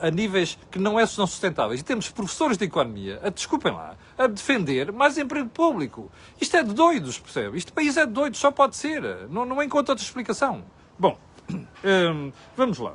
a 0.06 0.10
níveis 0.10 0.58
que 0.70 0.78
não 0.78 1.00
é, 1.00 1.06
são 1.06 1.26
sustentáveis. 1.26 1.80
E 1.80 1.84
temos 1.84 2.10
professores 2.10 2.56
de 2.56 2.64
economia, 2.64 3.20
a, 3.22 3.30
desculpem 3.30 3.72
lá, 3.72 3.96
a 4.16 4.26
defender 4.26 4.92
mais 4.92 5.16
emprego 5.18 5.48
público. 5.48 6.10
Isto 6.40 6.58
é 6.58 6.62
de 6.62 6.72
doidos, 6.72 7.18
percebe? 7.18 7.56
Este 7.56 7.72
país 7.72 7.96
é 7.96 8.06
de 8.06 8.12
doidos, 8.12 8.38
só 8.38 8.50
pode 8.50 8.76
ser. 8.76 9.02
Não, 9.30 9.44
não 9.44 9.62
encontro 9.62 9.92
outra 9.92 10.04
explicação. 10.04 10.62
Bom, 10.98 11.18
um, 11.50 12.32
vamos 12.56 12.78
lá. 12.78 12.94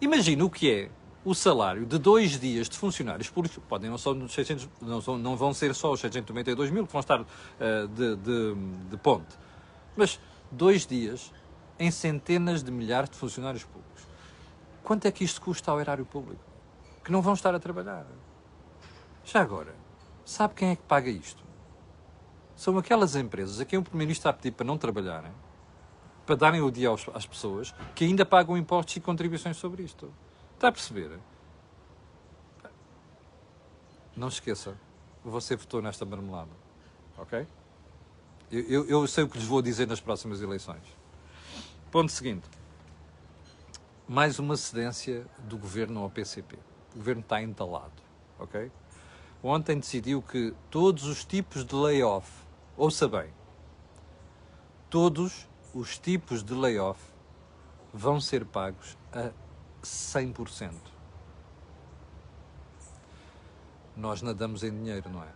Imagina 0.00 0.44
o 0.44 0.50
que 0.50 0.70
é 0.70 0.90
o 1.24 1.34
salário 1.34 1.84
de 1.84 1.98
dois 1.98 2.38
dias 2.40 2.68
de 2.68 2.78
funcionários 2.78 3.28
públicos, 3.28 3.62
podem 3.68 3.90
não, 3.90 3.98
só 3.98 4.14
600, 4.14 4.68
não, 4.80 5.00
são, 5.00 5.18
não 5.18 5.36
vão 5.36 5.52
ser 5.52 5.74
só 5.74 5.92
os 5.92 6.00
692 6.00 6.70
mil 6.70 6.86
que 6.86 6.92
vão 6.92 7.00
estar 7.00 7.20
uh, 7.20 7.26
de, 7.94 8.16
de, 8.16 8.54
de 8.90 8.96
ponte, 8.96 9.36
mas 9.96 10.18
dois 10.50 10.86
dias 10.86 11.32
em 11.78 11.90
centenas 11.90 12.62
de 12.62 12.70
milhares 12.70 13.10
de 13.10 13.16
funcionários 13.16 13.64
públicos. 13.64 14.06
Quanto 14.82 15.06
é 15.06 15.12
que 15.12 15.24
isto 15.24 15.40
custa 15.40 15.70
ao 15.70 15.80
erário 15.80 16.04
público? 16.04 16.42
Que 17.04 17.12
não 17.12 17.22
vão 17.22 17.34
estar 17.34 17.54
a 17.54 17.60
trabalhar. 17.60 18.06
Já 19.24 19.40
agora, 19.40 19.74
sabe 20.24 20.54
quem 20.54 20.70
é 20.70 20.76
que 20.76 20.82
paga 20.82 21.08
isto? 21.10 21.42
São 22.56 22.76
aquelas 22.76 23.14
empresas 23.16 23.60
a 23.60 23.64
quem 23.64 23.78
o 23.78 23.82
Primeiro-Ministro 23.82 24.20
está 24.20 24.30
a 24.30 24.32
pedir 24.32 24.52
para 24.52 24.66
não 24.66 24.76
trabalharem, 24.76 25.32
para 26.26 26.34
darem 26.34 26.60
o 26.60 26.70
dia 26.70 26.88
aos, 26.88 27.06
às 27.14 27.26
pessoas, 27.26 27.74
que 27.94 28.04
ainda 28.04 28.26
pagam 28.26 28.56
impostos 28.56 28.96
e 28.96 29.00
contribuições 29.00 29.56
sobre 29.56 29.82
isto. 29.82 30.12
Está 30.60 30.68
a 30.68 30.72
perceber? 30.72 31.18
Não 34.14 34.28
esqueça, 34.28 34.78
você 35.24 35.56
votou 35.56 35.80
nesta 35.80 36.04
marmelada. 36.04 36.50
Ok? 37.16 37.46
Eu, 38.52 38.60
eu, 38.64 38.88
eu 38.88 39.06
sei 39.06 39.24
o 39.24 39.28
que 39.30 39.38
lhes 39.38 39.46
vou 39.46 39.62
dizer 39.62 39.86
nas 39.86 40.00
próximas 40.00 40.42
eleições. 40.42 40.82
Ponto 41.90 42.12
seguinte 42.12 42.46
mais 44.06 44.38
uma 44.38 44.54
cedência 44.54 45.24
do 45.38 45.56
governo 45.56 46.00
ao 46.02 46.10
PCP. 46.10 46.58
O 46.92 46.98
governo 46.98 47.22
está 47.22 47.40
entalado, 47.40 48.02
ok? 48.38 48.70
Ontem 49.42 49.78
decidiu 49.78 50.20
que 50.20 50.52
todos 50.68 51.04
os 51.04 51.24
tipos 51.24 51.64
de 51.64 51.74
layoff, 51.74 52.28
ouça 52.76 53.08
bem, 53.08 53.32
todos 54.90 55.48
os 55.72 55.96
tipos 55.96 56.42
de 56.42 56.52
layoff 56.52 57.00
vão 57.94 58.20
ser 58.20 58.44
pagos 58.44 58.98
a 59.10 59.30
100%. 59.82 60.72
Nós 63.96 64.22
nadamos 64.22 64.62
em 64.62 64.70
dinheiro, 64.70 65.10
não 65.10 65.22
é? 65.22 65.28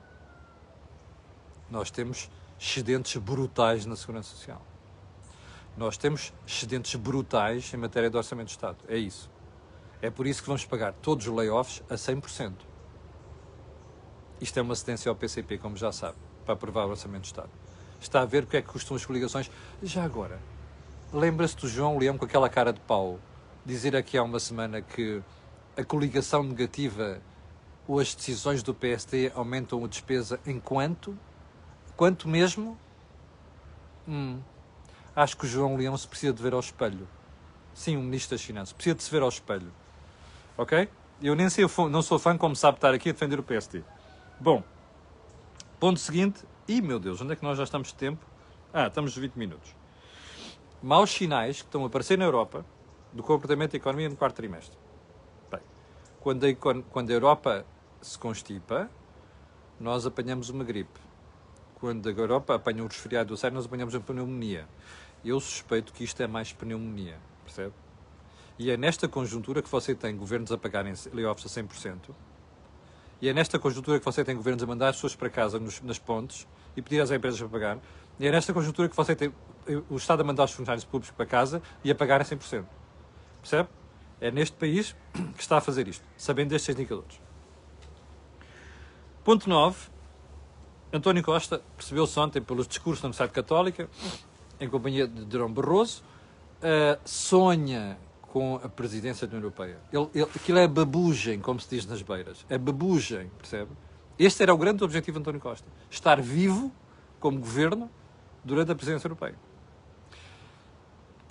Nós 1.71 1.91
temos 1.91 2.31
excedentes 2.59 3.17
brutais 3.17 3.85
na 3.85 3.97
Segurança 3.97 4.31
Social. 4.31 4.63
Nós 5.77 5.97
temos 5.97 6.33
excedentes 6.47 6.95
brutais 6.95 7.73
em 7.75 7.77
matéria 7.77 8.09
de 8.09 8.17
orçamento 8.17 8.47
de 8.47 8.53
Estado. 8.53 8.79
É 8.89 8.97
isso. 8.97 9.31
É 10.01 10.09
por 10.09 10.27
isso 10.27 10.41
que 10.41 10.47
vamos 10.47 10.65
pagar 10.65 10.93
todos 10.93 11.27
os 11.27 11.35
layoffs 11.35 11.83
a 11.91 11.95
100%. 11.95 12.53
Isto 14.41 14.59
é 14.59 14.63
uma 14.63 14.75
cedência 14.75 15.09
ao 15.09 15.17
PCP, 15.17 15.59
como 15.59 15.77
já 15.77 15.91
sabe, 15.91 16.17
para 16.45 16.55
aprovar 16.55 16.87
o 16.87 16.91
orçamento 16.91 17.23
de 17.23 17.29
Estado. 17.29 17.51
Está 18.01 18.21
a 18.21 18.25
ver 18.25 18.45
o 18.45 18.47
que 18.47 18.57
é 18.57 18.63
que 18.63 18.69
custam 18.69 18.97
as 18.97 19.05
coligações. 19.05 19.51
Já 19.83 20.05
agora, 20.05 20.41
lembra-se 21.13 21.57
do 21.57 21.69
João 21.69 21.99
Leão 21.99 22.19
com 22.19 22.25
aquela 22.25 22.49
cara 22.49 22.73
de 22.73 22.81
pau 22.81 23.19
dizer 23.65 23.97
aqui 23.97 24.19
há 24.19 24.23
uma 24.23 24.39
semana 24.39 24.83
que 24.83 25.23
a 25.77 25.83
coligação 25.83 26.43
negativa 26.43 27.21
ou 27.89 27.99
as 27.99 28.15
decisões 28.15 28.63
do 28.63 28.75
PST 28.75 29.33
aumentam 29.35 29.85
a 29.85 29.89
despesa 29.89 30.39
enquanto? 30.47 31.17
Quanto 31.97 32.29
mesmo? 32.29 32.79
Hum, 34.07 34.41
acho 35.17 35.37
que 35.37 35.47
o 35.47 35.49
João 35.49 35.77
Leão 35.77 35.97
se 35.97 36.07
precisa 36.07 36.33
de 36.33 36.43
ver 36.43 36.53
ao 36.53 36.61
espelho. 36.61 37.09
Sim, 37.73 37.97
o 37.97 38.01
Ministro 38.01 38.37
das 38.37 38.45
Finanças 38.45 38.73
precisa 38.73 38.95
de 38.95 39.03
se 39.03 39.11
ver 39.11 39.23
ao 39.23 39.29
espelho. 39.29 39.73
Ok? 40.57 40.89
Eu 41.23 41.35
nem 41.35 41.49
sei, 41.49 41.65
não 41.91 42.03
sou 42.03 42.19
fã, 42.19 42.37
como 42.37 42.55
sabe, 42.55 42.77
estar 42.77 42.93
aqui 42.93 43.09
a 43.09 43.13
defender 43.13 43.39
o 43.39 43.43
PSD. 43.43 43.83
Bom, 44.39 44.63
ponto 45.81 45.99
seguinte. 45.99 46.45
Ih, 46.69 46.81
meu 46.81 46.99
Deus, 46.99 47.21
onde 47.21 47.33
é 47.33 47.37
que 47.37 47.43
nós 47.43 47.57
já 47.57 47.65
estamos 47.65 47.89
de 47.89 47.95
tempo? 47.95 48.25
Ah, 48.73 48.87
estamos 48.87 49.13
de 49.13 49.21
20 49.21 49.37
minutos. 49.37 49.75
Maus 50.83 51.11
sinais 51.11 51.63
que 51.63 51.69
estão 51.69 51.83
a 51.85 51.87
aparecer 51.87 52.19
na 52.19 52.25
Europa 52.25 52.65
do 53.15 53.23
comportamento 53.23 53.71
da 53.71 53.77
economia 53.77 54.09
no 54.09 54.17
quarto 54.17 54.37
trimestre. 54.37 54.77
Bem, 55.51 55.61
quando 56.21 56.45
a, 56.45 56.55
quando 56.91 57.11
a 57.11 57.13
Europa 57.13 57.65
se 58.03 58.19
constipa, 58.19 58.91
nós 59.79 60.05
apanhamos 60.05 60.51
uma 60.51 60.65
gripe. 60.65 61.01
Quando 61.77 62.09
a 62.09 62.13
Europa 62.13 62.57
apanha 62.57 62.83
um 62.83 62.87
resfriado 62.87 63.29
do 63.29 63.37
sério, 63.37 63.55
nós 63.55 63.67
apanhamos 63.67 63.95
uma 63.95 64.01
pneumonia. 64.01 64.67
Eu 65.25 65.39
suspeito 65.41 65.93
que 65.93 66.03
isto 66.03 66.23
é 66.23 66.27
mais 66.27 66.53
pneumonia, 66.53 67.17
percebe? 67.45 67.73
E 68.59 68.71
é 68.71 68.77
nesta 68.77 69.09
conjuntura 69.09 69.63
que 69.63 69.69
você 69.69 69.95
tem 69.95 70.17
governos 70.17 70.53
a 70.53 70.59
pagarem 70.59 70.93
layoffs 71.13 71.47
a 71.47 71.63
100%. 71.63 72.11
E 73.21 73.29
é 73.29 73.33
nesta 73.33 73.59
conjuntura 73.59 73.99
que 73.99 74.05
você 74.05 74.25
tem 74.25 74.37
governos 74.37 74.63
a 74.63 74.67
mandar 74.67 74.89
as 74.89 74.97
pessoas 74.97 75.17
para 75.17 75.31
casa 75.31 75.59
nos, 75.59 75.81
nas 75.81 75.99
pontes 75.99 76.47
e 76.77 76.83
pedir 76.83 77.01
às 77.01 77.11
empresas 77.11 77.39
para 77.39 77.49
pagar. 77.49 77.79
E 78.19 78.27
é 78.27 78.31
nesta 78.31 78.53
conjuntura 78.53 78.89
que 78.89 78.97
você 78.97 79.17
tem 79.17 79.33
o 79.89 79.97
Estado 79.97 80.21
a 80.21 80.25
mandar 80.25 80.45
os 80.45 80.53
funcionários 80.53 80.85
públicos 80.85 81.15
para 81.17 81.25
casa 81.25 81.63
e 81.83 81.91
a 81.91 81.95
pagar 81.95 82.21
a 82.21 82.25
100%. 82.25 82.65
Percebe? 83.45 83.69
É 84.23 84.31
neste 84.31 84.57
país 84.57 84.97
que 85.13 85.43
está 85.43 85.59
a 85.59 85.61
fazer 85.61 85.87
isto, 85.87 86.03
sabendo 86.17 86.49
destes 86.49 86.75
indicadores. 86.75 87.21
Ponto 89.23 89.49
9. 89.49 89.77
António 90.91 91.23
Costa 91.23 91.61
percebeu-se 91.77 92.19
ontem 92.19 92.41
pelos 92.41 92.67
discursos 92.67 93.03
da 93.03 93.09
Universidade 93.09 93.33
Católica, 93.33 93.89
em 94.59 94.69
companhia 94.69 95.07
de 95.07 95.27
Durão 95.27 95.53
Barroso, 95.53 96.03
uh, 96.61 96.99
sonha 97.05 97.99
com 98.23 98.57
a 98.65 98.69
presidência 98.69 99.27
da 99.27 99.37
União 99.37 99.49
Europeia. 99.49 99.79
Ele, 99.93 100.09
ele, 100.15 100.31
aquilo 100.35 100.59
é 100.59 100.67
babugem, 100.67 101.39
como 101.39 101.61
se 101.61 101.69
diz 101.69 101.85
nas 101.85 102.01
beiras. 102.01 102.47
É 102.49 102.57
babugem, 102.57 103.31
percebe? 103.37 103.73
Este 104.19 104.43
era 104.43 104.55
o 104.55 104.57
grande 104.57 104.83
objetivo 104.83 105.19
de 105.19 105.21
António 105.21 105.41
Costa. 105.41 105.69
Estar 105.91 106.19
vivo 106.23 106.73
como 107.21 107.39
governo 107.39 107.91
durante 108.43 108.73
a 108.73 108.75
presidência 108.75 109.07
europeia. 109.07 109.37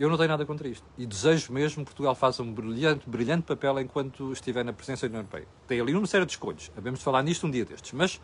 Eu 0.03 0.09
não 0.09 0.17
tenho 0.17 0.27
nada 0.27 0.45
contra 0.45 0.67
isto. 0.67 0.85
E 0.97 1.05
desejo 1.05 1.53
mesmo 1.53 1.77
que 1.77 1.85
Portugal 1.85 2.13
faça 2.13 2.43
um 2.43 2.53
brilhante, 2.53 3.09
brilhante 3.09 3.43
papel 3.43 3.79
enquanto 3.79 4.33
estiver 4.33 4.61
na 4.61 4.73
presença 4.73 5.07
da 5.07 5.11
União 5.11 5.21
Europeia. 5.21 5.47
Tem 5.65 5.79
ali 5.79 5.95
uma 5.95 6.05
série 6.05 6.25
de 6.25 6.33
escolhas. 6.33 6.69
Havemos 6.75 6.99
de 6.99 7.05
falar 7.05 7.23
nisto 7.23 7.47
um 7.47 7.49
dia 7.49 7.63
destes. 7.63 7.93
Mas 7.93 8.19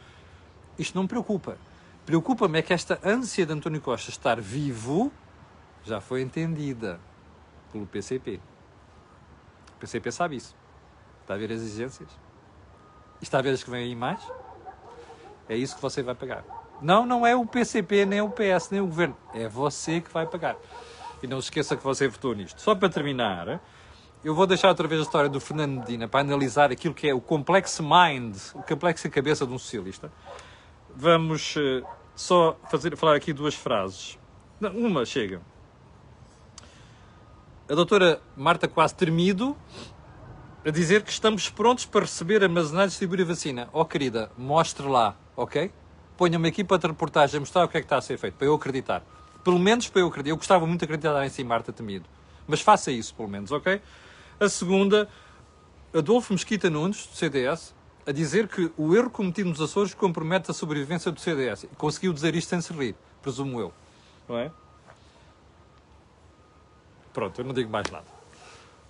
isto 0.77 0.93
não 0.93 1.03
me 1.03 1.07
preocupa. 1.07 1.57
Preocupa-me 2.05 2.59
é 2.59 2.61
que 2.61 2.73
esta 2.73 2.99
ânsia 3.01 3.45
de 3.45 3.53
António 3.53 3.79
Costa 3.79 4.09
estar 4.09 4.41
vivo 4.41 5.09
já 5.85 6.01
foi 6.01 6.21
entendida 6.21 6.99
pelo 7.71 7.85
PCP. 7.85 8.41
O 9.77 9.79
PCP 9.79 10.11
sabe 10.11 10.35
isso. 10.35 10.53
Está 11.21 11.35
a 11.35 11.37
ver 11.37 11.49
as 11.49 11.61
exigências? 11.61 12.09
E 13.21 13.23
está 13.23 13.39
a 13.39 13.41
ver 13.41 13.51
as 13.51 13.63
que 13.63 13.69
vêm 13.69 13.85
aí 13.85 13.95
mais? 13.95 14.19
É 15.47 15.55
isso 15.55 15.77
que 15.77 15.81
você 15.81 16.03
vai 16.03 16.13
pagar. 16.13 16.43
Não, 16.81 17.05
não 17.05 17.25
é 17.25 17.37
o 17.37 17.45
PCP, 17.45 18.05
nem 18.05 18.19
o 18.19 18.29
PS, 18.29 18.69
nem 18.69 18.81
o 18.81 18.85
Governo. 18.85 19.15
É 19.33 19.47
você 19.47 20.01
que 20.01 20.11
vai 20.11 20.27
pagar. 20.27 20.57
E 21.21 21.27
não 21.27 21.41
se 21.41 21.47
esqueça 21.47 21.75
que 21.75 21.83
você 21.83 22.07
votou 22.07 22.33
nisto. 22.33 22.61
Só 22.61 22.73
para 22.75 22.89
terminar, 22.89 23.61
eu 24.23 24.35
vou 24.35 24.45
deixar 24.45 24.69
outra 24.69 24.87
vez 24.87 25.01
a 25.01 25.03
história 25.03 25.29
do 25.29 25.39
Fernando 25.39 25.79
Medina 25.79 26.07
para 26.07 26.19
analisar 26.19 26.71
aquilo 26.71 26.93
que 26.93 27.07
é 27.07 27.13
o 27.13 27.21
complexo 27.21 27.81
mind, 27.83 28.35
o 28.53 28.63
complexo 28.63 29.09
cabeça 29.09 29.45
de 29.45 29.53
um 29.53 29.57
socialista. 29.57 30.11
Vamos 30.95 31.55
uh, 31.55 31.85
só 32.15 32.57
fazer, 32.69 32.97
falar 32.97 33.15
aqui 33.15 33.31
duas 33.31 33.55
frases. 33.55 34.19
Não, 34.59 34.71
uma 34.71 35.05
chega. 35.05 35.41
A 37.69 37.75
doutora 37.75 38.21
Marta 38.35 38.67
quase 38.67 38.95
termido 38.95 39.55
a 40.65 40.69
dizer 40.69 41.03
que 41.03 41.11
estamos 41.11 41.49
prontos 41.49 41.85
para 41.85 42.01
receber, 42.01 42.43
armazenar 42.43 42.85
e 42.85 42.87
distribuir 42.87 43.21
a 43.21 43.25
vacina. 43.25 43.69
Oh, 43.71 43.85
querida, 43.85 44.31
mostre 44.37 44.85
lá, 44.85 45.15
ok? 45.35 45.71
Ponha 46.17 46.37
uma 46.37 46.47
equipa 46.47 46.77
de 46.77 46.87
reportagem 46.87 47.37
a 47.37 47.39
mostrar 47.39 47.63
o 47.63 47.69
que 47.69 47.77
é 47.77 47.79
que 47.79 47.85
está 47.85 47.97
a 47.97 48.01
ser 48.01 48.17
feito, 48.17 48.35
para 48.35 48.47
eu 48.47 48.53
acreditar. 48.53 49.01
Pelo 49.43 49.59
menos 49.59 49.87
para 49.87 50.01
eu 50.01 50.07
acreditar. 50.07 50.31
Eu 50.31 50.37
gostava 50.37 50.65
muito 50.67 50.79
de 50.79 50.85
acreditar 50.85 51.25
em 51.25 51.29
si, 51.29 51.43
Marta 51.43 51.71
Temido. 51.71 52.05
Mas 52.47 52.61
faça 52.61 52.91
isso, 52.91 53.13
pelo 53.13 53.29
menos, 53.29 53.51
ok? 53.51 53.81
A 54.39 54.49
segunda, 54.49 55.07
Adolfo 55.93 56.33
Mesquita 56.33 56.69
Nunes, 56.69 57.05
do 57.05 57.15
CDS, 57.15 57.73
a 58.05 58.11
dizer 58.11 58.47
que 58.47 58.71
o 58.75 58.95
erro 58.95 59.09
cometido 59.09 59.49
nos 59.49 59.61
Açores 59.61 59.93
compromete 59.93 60.49
a 60.49 60.53
sobrevivência 60.53 61.11
do 61.11 61.19
CDS. 61.19 61.67
Conseguiu 61.77 62.11
dizer 62.11 62.35
isto 62.35 62.49
sem 62.49 62.61
se 62.61 62.73
rir, 62.73 62.95
presumo 63.21 63.59
eu. 63.59 63.73
Não 64.27 64.37
é? 64.37 64.51
Pronto, 67.13 67.39
eu 67.39 67.45
não 67.45 67.53
digo 67.53 67.69
mais 67.69 67.89
nada. 67.91 68.05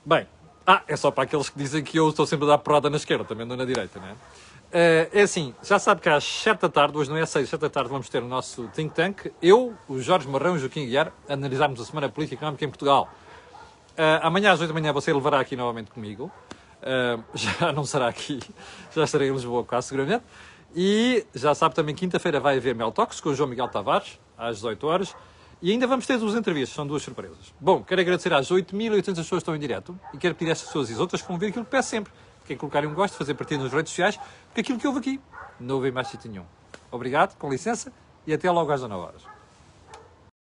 Bem, 0.06 0.28
ah, 0.72 0.84
é 0.88 0.96
só 0.96 1.10
para 1.10 1.24
aqueles 1.24 1.50
que 1.50 1.58
dizem 1.58 1.84
que 1.84 1.98
eu 1.98 2.10
estou 2.10 2.28
sempre 2.28 2.46
a 2.46 2.50
dar 2.50 2.60
porrada 2.60 2.92
na 2.92 2.98
esquerda, 2.98 3.26
também 3.26 3.44
não 3.44 3.58
na 3.58 3.66
direita, 3.66 4.00
não 4.00 4.08
é? 4.08 4.12
Uh, 4.12 5.10
é 5.12 5.22
assim, 5.24 5.56
já 5.64 5.80
sabe 5.80 6.00
que 6.00 6.08
às 6.08 6.24
7 6.24 6.62
da 6.62 6.70
tarde, 6.70 6.96
hoje 6.96 7.10
não 7.10 7.18
é 7.18 7.26
6, 7.26 7.44
às 7.44 7.50
7 7.50 7.60
da 7.60 7.72
tarde 7.72 7.90
vamos 7.90 8.08
ter 8.08 8.22
o 8.22 8.28
nosso 8.28 8.68
think 8.68 8.94
tank, 8.94 9.32
eu, 9.42 9.74
o 9.88 10.00
Jorge 10.00 10.28
Marrão 10.28 10.54
e 10.54 10.58
o 10.58 10.60
Joaquim 10.60 10.86
Guiar, 10.86 11.12
analisarmos 11.28 11.82
a 11.82 11.86
Semana 11.86 12.08
Política 12.08 12.36
e 12.36 12.38
Económica 12.38 12.66
em 12.66 12.70
Portugal. 12.70 13.10
Uh, 13.94 14.22
amanhã 14.22 14.52
às 14.52 14.62
8 14.62 14.72
da 14.72 14.80
manhã 14.80 14.94
você 14.94 15.12
levará 15.12 15.40
aqui 15.40 15.56
novamente 15.56 15.90
comigo. 15.90 16.32
Uh, 16.84 17.24
já 17.34 17.74
não 17.74 17.84
será 17.84 18.08
aqui, 18.08 18.40
já 18.94 19.04
estarei 19.04 19.30
em 19.30 19.34
Lisboa 19.34 19.64
quase 19.64 19.88
seguramente. 19.88 20.24
E 20.76 21.26
já 21.34 21.56
sabe 21.56 21.74
também, 21.74 21.96
quinta-feira 21.96 22.40
vai 22.40 22.58
haver 22.58 22.76
Mel 22.76 22.92
Talks 22.92 23.20
com 23.20 23.30
o 23.30 23.34
João 23.34 23.50
Miguel 23.50 23.70
Tavares, 23.70 24.20
às 24.38 24.58
18 24.58 24.86
horas. 24.86 25.16
E 25.62 25.72
ainda 25.72 25.86
vamos 25.86 26.06
ter 26.06 26.18
duas 26.18 26.36
entrevistas, 26.36 26.74
são 26.74 26.88
duas 26.88 27.04
surpresas. 27.04 27.54
Bom, 27.60 27.84
quero 27.84 28.00
agradecer 28.00 28.34
às 28.34 28.50
8.800 28.50 29.04
pessoas 29.04 29.28
que 29.28 29.36
estão 29.38 29.56
em 29.56 29.60
direto 29.60 30.00
e 30.14 30.18
quero 30.18 30.34
pedir 30.34 30.50
a 30.50 30.54
estas 30.54 30.68
pessoas 30.68 30.90
e 30.90 30.94
as 30.94 31.00
outras 31.00 31.22
que 31.22 31.28
vão 31.28 31.38
ver 31.38 31.48
aquilo 31.48 31.66
que 31.66 31.72
peço 31.72 31.90
sempre 31.90 32.14
quem 32.50 32.58
colocar 32.58 32.84
um 32.84 32.94
gosto, 32.96 33.16
fazer 33.16 33.36
partida 33.36 33.64
nas 33.64 33.72
redes 33.72 33.92
sociais, 33.92 34.18
porque 34.48 34.62
aquilo 34.62 34.80
que 34.80 34.88
houve 34.88 35.00
aqui 35.00 35.22
não 35.60 35.76
houve 35.76 35.92
mais 35.92 36.08
sítio 36.08 36.32
nenhum. 36.32 36.46
Obrigado, 36.92 37.38
com 37.38 37.48
licença, 37.48 37.94
e 38.26 38.34
até 38.34 38.50
logo 38.50 38.72
às 38.72 38.82
19 38.82 39.06
horas. 39.06 39.39